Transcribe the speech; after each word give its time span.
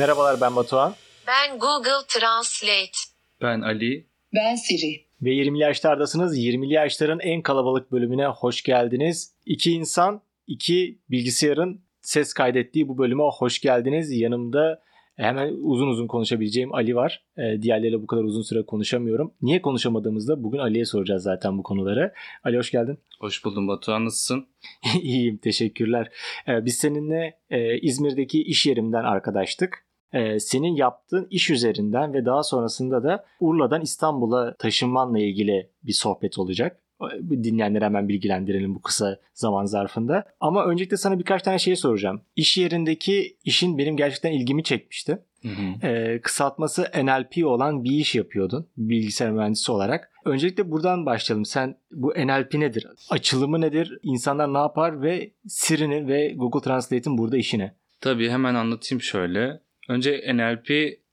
Merhabalar 0.00 0.40
ben 0.40 0.56
Batuhan. 0.56 0.94
Ben 1.26 1.58
Google 1.58 2.06
Translate. 2.08 2.98
Ben 3.42 3.60
Ali. 3.60 4.06
Ben 4.34 4.54
Siri. 4.54 5.06
Ve 5.22 5.30
20'li 5.30 5.58
yaşlardasınız. 5.58 6.38
20'li 6.38 6.72
yaşların 6.72 7.20
en 7.20 7.42
kalabalık 7.42 7.92
bölümüne 7.92 8.26
hoş 8.26 8.62
geldiniz. 8.62 9.34
İki 9.46 9.72
insan, 9.72 10.22
iki 10.46 10.98
bilgisayarın 11.10 11.80
ses 12.02 12.32
kaydettiği 12.32 12.88
bu 12.88 12.98
bölüme 12.98 13.22
hoş 13.22 13.60
geldiniz. 13.60 14.12
Yanımda 14.12 14.82
hemen 15.16 15.54
uzun 15.62 15.88
uzun 15.88 16.06
konuşabileceğim 16.06 16.74
Ali 16.74 16.96
var. 16.96 17.24
Ee, 17.38 17.62
diğerleriyle 17.62 18.02
bu 18.02 18.06
kadar 18.06 18.24
uzun 18.24 18.42
süre 18.42 18.62
konuşamıyorum. 18.62 19.34
Niye 19.42 19.62
konuşamadığımızda 19.62 20.42
bugün 20.42 20.58
Ali'ye 20.58 20.84
soracağız 20.84 21.22
zaten 21.22 21.58
bu 21.58 21.62
konuları. 21.62 22.12
Ali 22.44 22.58
hoş 22.58 22.70
geldin. 22.70 22.98
Hoş 23.20 23.44
buldum 23.44 23.68
Batuhan. 23.68 24.04
Nasılsın? 24.04 24.46
İyiyim 25.02 25.36
teşekkürler. 25.36 26.10
Ee, 26.48 26.64
biz 26.64 26.74
seninle 26.78 27.38
e, 27.50 27.78
İzmir'deki 27.78 28.42
iş 28.42 28.66
yerimden 28.66 29.04
arkadaştık. 29.04 29.89
Ee, 30.12 30.40
senin 30.40 30.76
yaptığın 30.76 31.26
iş 31.30 31.50
üzerinden 31.50 32.12
ve 32.12 32.24
daha 32.24 32.42
sonrasında 32.42 33.02
da 33.04 33.24
Urla'dan 33.40 33.80
İstanbul'a 33.80 34.54
taşınmanla 34.54 35.18
ilgili 35.18 35.70
bir 35.82 35.92
sohbet 35.92 36.38
olacak. 36.38 36.80
Ee, 37.02 37.42
Dinleyenleri 37.44 37.84
hemen 37.84 38.08
bilgilendirelim 38.08 38.74
bu 38.74 38.82
kısa 38.82 39.18
zaman 39.34 39.64
zarfında. 39.64 40.24
Ama 40.40 40.64
öncelikle 40.64 40.96
sana 40.96 41.18
birkaç 41.18 41.42
tane 41.42 41.58
şey 41.58 41.76
soracağım. 41.76 42.20
İş 42.36 42.58
yerindeki 42.58 43.36
işin 43.44 43.78
benim 43.78 43.96
gerçekten 43.96 44.32
ilgimi 44.32 44.64
çekmişti. 44.64 45.18
Hı 45.42 45.48
hı. 45.48 45.86
Ee, 45.86 46.20
kısaltması 46.20 46.90
NLP 47.02 47.46
olan 47.46 47.84
bir 47.84 47.90
iş 47.90 48.14
yapıyordun 48.14 48.66
bilgisayar 48.76 49.30
mühendisi 49.30 49.72
olarak. 49.72 50.10
Öncelikle 50.24 50.70
buradan 50.70 51.06
başlayalım. 51.06 51.44
Sen 51.44 51.76
bu 51.92 52.10
NLP 52.10 52.54
nedir? 52.54 52.86
Açılımı 53.10 53.60
nedir? 53.60 53.98
İnsanlar 54.02 54.54
ne 54.54 54.58
yapar 54.58 55.02
ve 55.02 55.30
Siri'nin 55.48 56.08
ve 56.08 56.32
Google 56.36 56.60
Translate'in 56.60 57.18
burada 57.18 57.36
işi 57.36 57.58
ne? 57.58 57.74
Tabii 58.00 58.30
hemen 58.30 58.54
anlatayım 58.54 59.02
şöyle. 59.02 59.60
Önce 59.90 60.34
NLP 60.34 60.70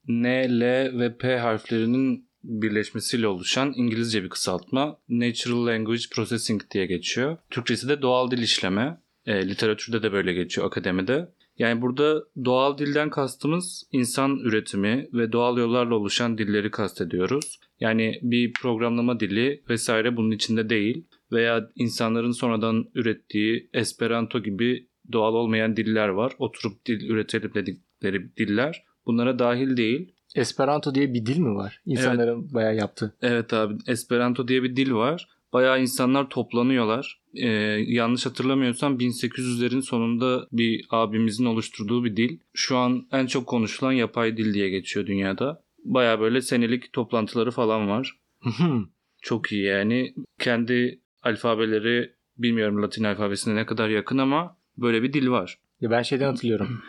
N, 0.08 0.48
L 0.60 0.62
ve 0.98 1.16
P 1.16 1.38
harflerinin 1.38 2.28
birleşmesiyle 2.44 3.26
oluşan 3.26 3.72
İngilizce 3.76 4.22
bir 4.24 4.28
kısaltma. 4.28 4.98
Natural 5.08 5.66
Language 5.66 6.02
Processing 6.14 6.62
diye 6.70 6.86
geçiyor. 6.86 7.36
Türkçesi 7.50 7.88
de 7.88 8.02
doğal 8.02 8.30
dil 8.30 8.42
işleme. 8.42 9.00
E, 9.26 9.48
literatürde 9.48 10.02
de 10.02 10.12
böyle 10.12 10.32
geçiyor 10.32 10.66
akademide. 10.66 11.28
Yani 11.58 11.82
burada 11.82 12.24
doğal 12.44 12.78
dilden 12.78 13.10
kastımız 13.10 13.88
insan 13.92 14.38
üretimi 14.38 15.08
ve 15.12 15.32
doğal 15.32 15.58
yollarla 15.58 15.94
oluşan 15.94 16.38
dilleri 16.38 16.70
kastediyoruz. 16.70 17.60
Yani 17.80 18.18
bir 18.22 18.52
programlama 18.52 19.20
dili 19.20 19.62
vesaire 19.68 20.16
bunun 20.16 20.30
içinde 20.30 20.70
değil 20.70 21.04
veya 21.32 21.70
insanların 21.74 22.32
sonradan 22.32 22.90
ürettiği 22.94 23.70
Esperanto 23.72 24.42
gibi 24.42 24.88
doğal 25.12 25.34
olmayan 25.34 25.76
diller 25.76 26.08
var. 26.08 26.32
Oturup 26.38 26.86
dil 26.86 27.10
üretelim 27.10 27.82
dedikleri 28.02 28.36
diller. 28.36 28.84
Bunlara 29.06 29.38
dahil 29.38 29.76
değil. 29.76 30.12
Esperanto 30.34 30.94
diye 30.94 31.14
bir 31.14 31.26
dil 31.26 31.38
mi 31.38 31.54
var? 31.54 31.80
İnsanların 31.86 32.54
bayağı 32.54 32.76
yaptığı. 32.76 33.14
Evet 33.22 33.52
abi 33.52 33.74
Esperanto 33.86 34.48
diye 34.48 34.62
bir 34.62 34.76
dil 34.76 34.92
var. 34.92 35.28
Bayağı 35.52 35.80
insanlar 35.82 36.28
toplanıyorlar. 36.28 37.20
Ee, 37.34 37.48
yanlış 37.86 38.26
hatırlamıyorsam 38.26 38.98
1800'lerin 38.98 39.82
sonunda 39.82 40.46
bir 40.52 40.86
abimizin 40.90 41.44
oluşturduğu 41.44 42.04
bir 42.04 42.16
dil. 42.16 42.38
Şu 42.54 42.76
an 42.76 43.06
en 43.12 43.26
çok 43.26 43.46
konuşulan 43.46 43.92
yapay 43.92 44.36
dil 44.36 44.54
diye 44.54 44.70
geçiyor 44.70 45.06
dünyada. 45.06 45.62
Bayağı 45.84 46.20
böyle 46.20 46.40
senelik 46.40 46.92
toplantıları 46.92 47.50
falan 47.50 47.88
var. 47.88 48.18
Çok 49.22 49.52
iyi 49.52 49.64
yani. 49.64 50.14
Kendi 50.38 51.00
alfabeleri 51.22 52.12
bilmiyorum 52.38 52.82
Latin 52.82 53.04
alfabesine 53.04 53.56
ne 53.56 53.66
kadar 53.66 53.88
yakın 53.88 54.18
ama 54.18 54.56
böyle 54.76 55.02
bir 55.02 55.12
dil 55.12 55.28
var. 55.28 55.58
Ya 55.80 55.90
ben 55.90 56.02
şeyden 56.02 56.26
hatırlıyorum. 56.26 56.82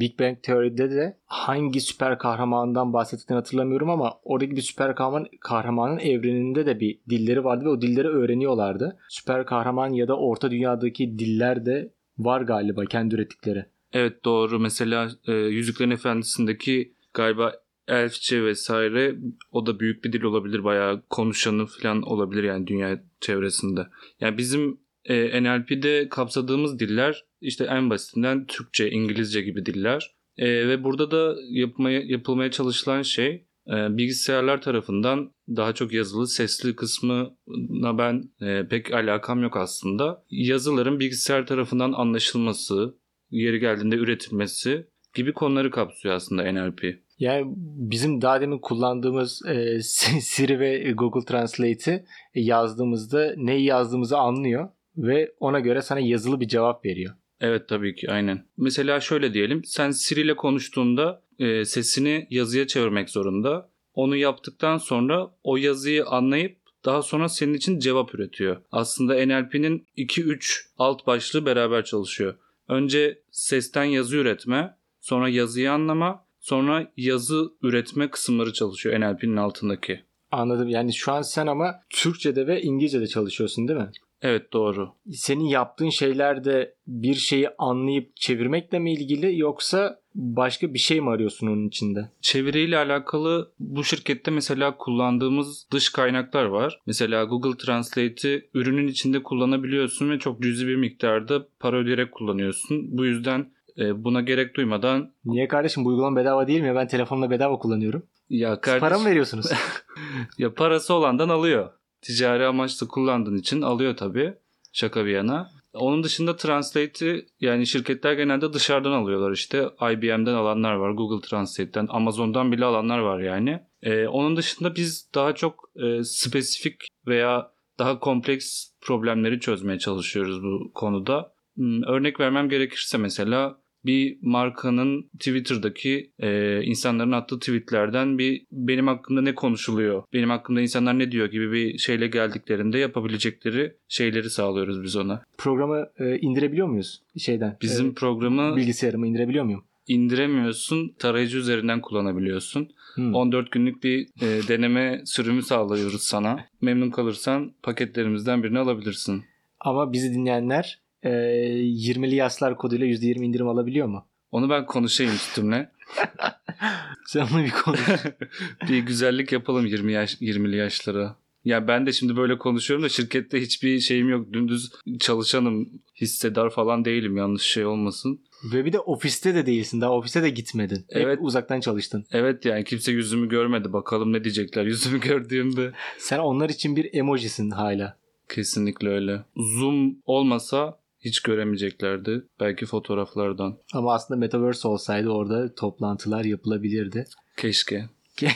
Big 0.00 0.20
Bang 0.20 0.42
Theory'de 0.42 0.90
de 0.90 1.16
hangi 1.26 1.80
süper 1.80 2.18
kahramandan 2.18 2.92
bahsettiklerini 2.92 3.40
hatırlamıyorum 3.40 3.90
ama 3.90 4.12
oradaki 4.24 4.56
bir 4.56 4.62
süper 4.62 4.94
kahraman 4.94 5.26
kahramanın 5.40 5.98
evreninde 5.98 6.66
de 6.66 6.80
bir 6.80 7.00
dilleri 7.10 7.44
vardı 7.44 7.64
ve 7.64 7.68
o 7.68 7.80
dilleri 7.80 8.08
öğreniyorlardı. 8.08 8.98
Süper 9.08 9.46
kahraman 9.46 9.92
ya 9.92 10.08
da 10.08 10.18
orta 10.18 10.50
dünyadaki 10.50 11.18
diller 11.18 11.66
de 11.66 11.92
var 12.18 12.40
galiba 12.40 12.84
kendi 12.84 13.14
ürettikleri. 13.14 13.66
Evet 13.92 14.24
doğru. 14.24 14.58
Mesela 14.58 15.08
e, 15.26 15.32
Yüzüklerin 15.32 15.90
Efendisi'ndeki 15.90 16.92
galiba 17.14 17.52
Elfçe 17.88 18.44
vesaire 18.44 19.16
o 19.52 19.66
da 19.66 19.80
büyük 19.80 20.04
bir 20.04 20.12
dil 20.12 20.22
olabilir. 20.22 20.64
Bayağı 20.64 21.02
konuşanı 21.10 21.66
falan 21.66 22.02
olabilir 22.02 22.42
yani 22.42 22.66
dünya 22.66 23.02
çevresinde. 23.20 23.86
Yani 24.20 24.38
bizim 24.38 24.80
e, 25.08 25.42
NLP'de 25.42 26.08
kapsadığımız 26.08 26.78
diller 26.78 27.24
işte 27.40 27.64
en 27.64 27.90
basitinden 27.90 28.46
Türkçe, 28.46 28.90
İngilizce 28.90 29.40
gibi 29.40 29.66
diller. 29.66 30.16
E, 30.36 30.68
ve 30.68 30.84
burada 30.84 31.10
da 31.10 31.36
yapmaya, 31.50 32.00
yapılmaya 32.00 32.50
çalışılan 32.50 33.02
şey 33.02 33.46
e, 33.68 33.96
bilgisayarlar 33.96 34.62
tarafından 34.62 35.32
daha 35.48 35.72
çok 35.72 35.92
yazılı 35.92 36.28
sesli 36.28 36.76
kısmına 36.76 37.98
ben 37.98 38.30
e, 38.40 38.68
pek 38.68 38.92
alakam 38.94 39.42
yok 39.42 39.56
aslında. 39.56 40.24
Yazıların 40.30 41.00
bilgisayar 41.00 41.46
tarafından 41.46 41.92
anlaşılması, 41.92 42.94
yeri 43.30 43.60
geldiğinde 43.60 43.96
üretilmesi 43.96 44.86
gibi 45.14 45.32
konuları 45.32 45.70
kapsıyor 45.70 46.14
aslında 46.14 46.52
NLP. 46.52 46.84
Yani 47.18 47.52
bizim 47.90 48.22
daha 48.22 48.40
demin 48.40 48.58
kullandığımız 48.58 49.42
e, 49.46 49.82
Siri 50.20 50.60
ve 50.60 50.92
Google 50.92 51.24
Translate'i 51.24 52.04
yazdığımızda 52.34 53.34
neyi 53.36 53.64
yazdığımızı 53.64 54.18
anlıyor 54.18 54.68
ve 54.96 55.34
ona 55.40 55.60
göre 55.60 55.82
sana 55.82 56.00
yazılı 56.00 56.40
bir 56.40 56.48
cevap 56.48 56.84
veriyor. 56.84 57.14
Evet 57.40 57.68
tabii 57.68 57.94
ki 57.94 58.10
aynen. 58.10 58.46
Mesela 58.56 59.00
şöyle 59.00 59.34
diyelim 59.34 59.64
sen 59.64 59.90
Siri 59.90 60.20
ile 60.20 60.36
konuştuğunda 60.36 61.22
e, 61.38 61.64
sesini 61.64 62.26
yazıya 62.30 62.66
çevirmek 62.66 63.10
zorunda. 63.10 63.70
Onu 63.94 64.16
yaptıktan 64.16 64.78
sonra 64.78 65.30
o 65.44 65.56
yazıyı 65.56 66.06
anlayıp 66.06 66.56
daha 66.84 67.02
sonra 67.02 67.28
senin 67.28 67.54
için 67.54 67.78
cevap 67.78 68.14
üretiyor. 68.14 68.56
Aslında 68.72 69.14
NLP'nin 69.26 69.86
2-3 69.96 70.66
alt 70.78 71.06
başlığı 71.06 71.46
beraber 71.46 71.84
çalışıyor. 71.84 72.34
Önce 72.68 73.22
sesten 73.30 73.84
yazı 73.84 74.16
üretme, 74.16 74.76
sonra 75.00 75.28
yazıyı 75.28 75.72
anlama, 75.72 76.26
sonra 76.40 76.92
yazı 76.96 77.52
üretme 77.62 78.10
kısımları 78.10 78.52
çalışıyor 78.52 79.00
NLP'nin 79.00 79.36
altındaki. 79.36 80.00
Anladım. 80.30 80.68
Yani 80.68 80.94
şu 80.94 81.12
an 81.12 81.22
sen 81.22 81.46
ama 81.46 81.74
Türkçe'de 81.90 82.46
ve 82.46 82.62
İngilizce'de 82.62 83.06
çalışıyorsun 83.06 83.68
değil 83.68 83.80
mi? 83.80 83.90
Evet 84.22 84.52
doğru. 84.52 84.88
Senin 85.12 85.44
yaptığın 85.44 85.90
şeyler 85.90 86.44
de 86.44 86.74
bir 86.86 87.14
şeyi 87.14 87.48
anlayıp 87.58 88.16
çevirmekle 88.16 88.78
mi 88.78 88.92
ilgili 88.92 89.38
yoksa 89.38 90.00
başka 90.14 90.74
bir 90.74 90.78
şey 90.78 91.00
mi 91.00 91.10
arıyorsun 91.10 91.46
onun 91.46 91.68
içinde? 91.68 92.10
Çeviriyle 92.20 92.78
alakalı 92.78 93.52
bu 93.58 93.84
şirkette 93.84 94.30
mesela 94.30 94.76
kullandığımız 94.76 95.66
dış 95.72 95.90
kaynaklar 95.90 96.44
var. 96.44 96.80
Mesela 96.86 97.24
Google 97.24 97.56
Translate'i 97.56 98.48
ürünün 98.54 98.88
içinde 98.88 99.22
kullanabiliyorsun 99.22 100.10
ve 100.10 100.18
çok 100.18 100.42
cüzi 100.42 100.66
bir 100.66 100.76
miktarda 100.76 101.46
para 101.60 101.76
ödeyerek 101.76 102.12
kullanıyorsun. 102.12 102.98
Bu 102.98 103.04
yüzden 103.04 103.50
e, 103.78 104.04
buna 104.04 104.20
gerek 104.20 104.56
duymadan 104.56 105.12
Niye 105.24 105.48
kardeşim 105.48 105.84
bu 105.84 105.88
uygulama 105.88 106.16
bedava 106.16 106.46
değil 106.46 106.60
mi? 106.60 106.74
Ben 106.74 106.88
telefonla 106.88 107.30
bedava 107.30 107.58
kullanıyorum. 107.58 108.02
ya 108.30 108.60
kardeş, 108.60 108.80
para 108.80 108.98
mı 108.98 109.04
veriyorsunuz? 109.04 109.46
ya 110.38 110.54
parası 110.54 110.94
olandan 110.94 111.28
alıyor. 111.28 111.70
Ticari 112.02 112.46
amaçlı 112.46 112.88
kullandığın 112.88 113.36
için 113.36 113.62
alıyor 113.62 113.96
tabii. 113.96 114.34
Şaka 114.72 115.06
bir 115.06 115.10
yana. 115.10 115.50
Onun 115.74 116.02
dışında 116.02 116.36
Translate'i 116.36 117.26
yani 117.40 117.66
şirketler 117.66 118.12
genelde 118.12 118.52
dışarıdan 118.52 118.92
alıyorlar 118.92 119.32
işte. 119.32 119.68
IBM'den 119.92 120.34
alanlar 120.34 120.74
var, 120.74 120.90
Google 120.90 121.28
Translate'ten, 121.28 121.86
Amazon'dan 121.90 122.52
bile 122.52 122.64
alanlar 122.64 122.98
var 122.98 123.20
yani. 123.20 123.60
Ee, 123.82 124.06
onun 124.06 124.36
dışında 124.36 124.76
biz 124.76 125.10
daha 125.14 125.34
çok 125.34 125.70
e, 125.76 126.04
spesifik 126.04 126.88
veya 127.06 127.50
daha 127.78 127.98
kompleks 127.98 128.70
problemleri 128.80 129.40
çözmeye 129.40 129.78
çalışıyoruz 129.78 130.42
bu 130.42 130.72
konuda. 130.74 131.32
Hmm, 131.54 131.82
Örnek 131.82 132.20
vermem 132.20 132.48
gerekirse 132.48 132.98
mesela 132.98 133.58
bir 133.86 134.18
markanın 134.22 135.02
Twitter'daki 135.18 136.10
e, 136.18 136.60
insanların 136.62 137.12
attığı 137.12 137.38
tweetlerden 137.38 138.18
bir 138.18 138.46
benim 138.52 138.86
hakkımda 138.86 139.22
ne 139.22 139.34
konuşuluyor, 139.34 140.02
benim 140.12 140.30
hakkımda 140.30 140.60
insanlar 140.60 140.98
ne 140.98 141.12
diyor 141.12 141.30
gibi 141.30 141.52
bir 141.52 141.78
şeyle 141.78 142.06
geldiklerinde 142.06 142.78
yapabilecekleri 142.78 143.72
şeyleri 143.88 144.30
sağlıyoruz 144.30 144.82
biz 144.82 144.96
ona. 144.96 145.22
Programı 145.38 145.86
e, 145.98 146.18
indirebiliyor 146.18 146.66
muyuz 146.66 147.02
şeyden? 147.18 147.56
Bizim 147.62 147.90
E, 147.90 147.94
programı 147.94 148.56
bilgisayarımı 148.56 149.06
indirebiliyor 149.06 149.44
muyum? 149.44 149.64
indiremiyorsun, 149.88 150.94
tarayıcı 150.98 151.38
üzerinden 151.38 151.80
kullanabiliyorsun. 151.80 152.68
Hmm. 152.94 153.14
14 153.14 153.50
günlük 153.52 153.82
bir 153.84 154.08
e, 154.22 154.48
deneme 154.48 155.02
sürümü 155.04 155.42
sağlıyoruz 155.42 156.02
sana. 156.02 156.44
Memnun 156.60 156.90
kalırsan 156.90 157.52
paketlerimizden 157.62 158.42
birini 158.42 158.58
alabilirsin. 158.58 159.24
Ama 159.60 159.92
bizi 159.92 160.14
dinleyenler 160.14 160.78
e, 161.06 161.10
20'li 161.10 162.14
yaşlar 162.14 162.56
koduyla 162.56 162.86
%20 162.86 163.24
indirim 163.24 163.48
alabiliyor 163.48 163.86
mu? 163.86 164.06
Onu 164.30 164.50
ben 164.50 164.66
konuşayım 164.66 165.14
üstümle. 165.14 165.70
Sen 167.06 167.20
onu 167.20 167.44
bir 167.44 167.50
konuş. 167.50 167.80
bir 168.68 168.78
güzellik 168.78 169.32
yapalım 169.32 169.66
20 169.66 169.92
yaş 169.92 170.14
20'li 170.14 170.56
yaşlara. 170.56 171.16
Ya 171.44 171.68
ben 171.68 171.86
de 171.86 171.92
şimdi 171.92 172.16
böyle 172.16 172.38
konuşuyorum 172.38 172.84
da 172.84 172.88
şirkette 172.88 173.40
hiçbir 173.40 173.80
şeyim 173.80 174.08
yok. 174.08 174.32
Dümdüz 174.32 174.72
çalışanım. 175.00 175.68
Hissedar 176.00 176.50
falan 176.50 176.84
değilim 176.84 177.16
yanlış 177.16 177.42
şey 177.42 177.66
olmasın. 177.66 178.20
Ve 178.52 178.64
bir 178.64 178.72
de 178.72 178.78
ofiste 178.80 179.34
de 179.34 179.46
değilsin. 179.46 179.80
Daha 179.80 179.92
ofise 179.92 180.22
de 180.22 180.30
gitmedin. 180.30 180.76
Hep 180.76 181.02
Evet. 181.02 181.18
uzaktan 181.22 181.60
çalıştın. 181.60 182.04
Evet 182.12 182.44
yani 182.44 182.64
kimse 182.64 182.92
yüzümü 182.92 183.28
görmedi. 183.28 183.72
Bakalım 183.72 184.12
ne 184.12 184.24
diyecekler 184.24 184.64
yüzümü 184.64 185.00
gördüğümde. 185.08 185.72
Sen 185.98 186.18
onlar 186.18 186.48
için 186.48 186.76
bir 186.76 186.94
emojisin 186.94 187.50
hala. 187.50 187.96
Kesinlikle 188.28 188.88
öyle. 188.88 189.24
Zoom 189.36 189.96
olmasa 190.04 190.78
hiç 191.00 191.20
göremeyeceklerdi. 191.20 192.26
Belki 192.40 192.66
fotoğraflardan. 192.66 193.58
Ama 193.72 193.94
aslında 193.94 194.20
Metaverse 194.20 194.68
olsaydı 194.68 195.08
orada 195.08 195.54
toplantılar 195.54 196.24
yapılabilirdi. 196.24 197.04
Keşke. 197.36 197.84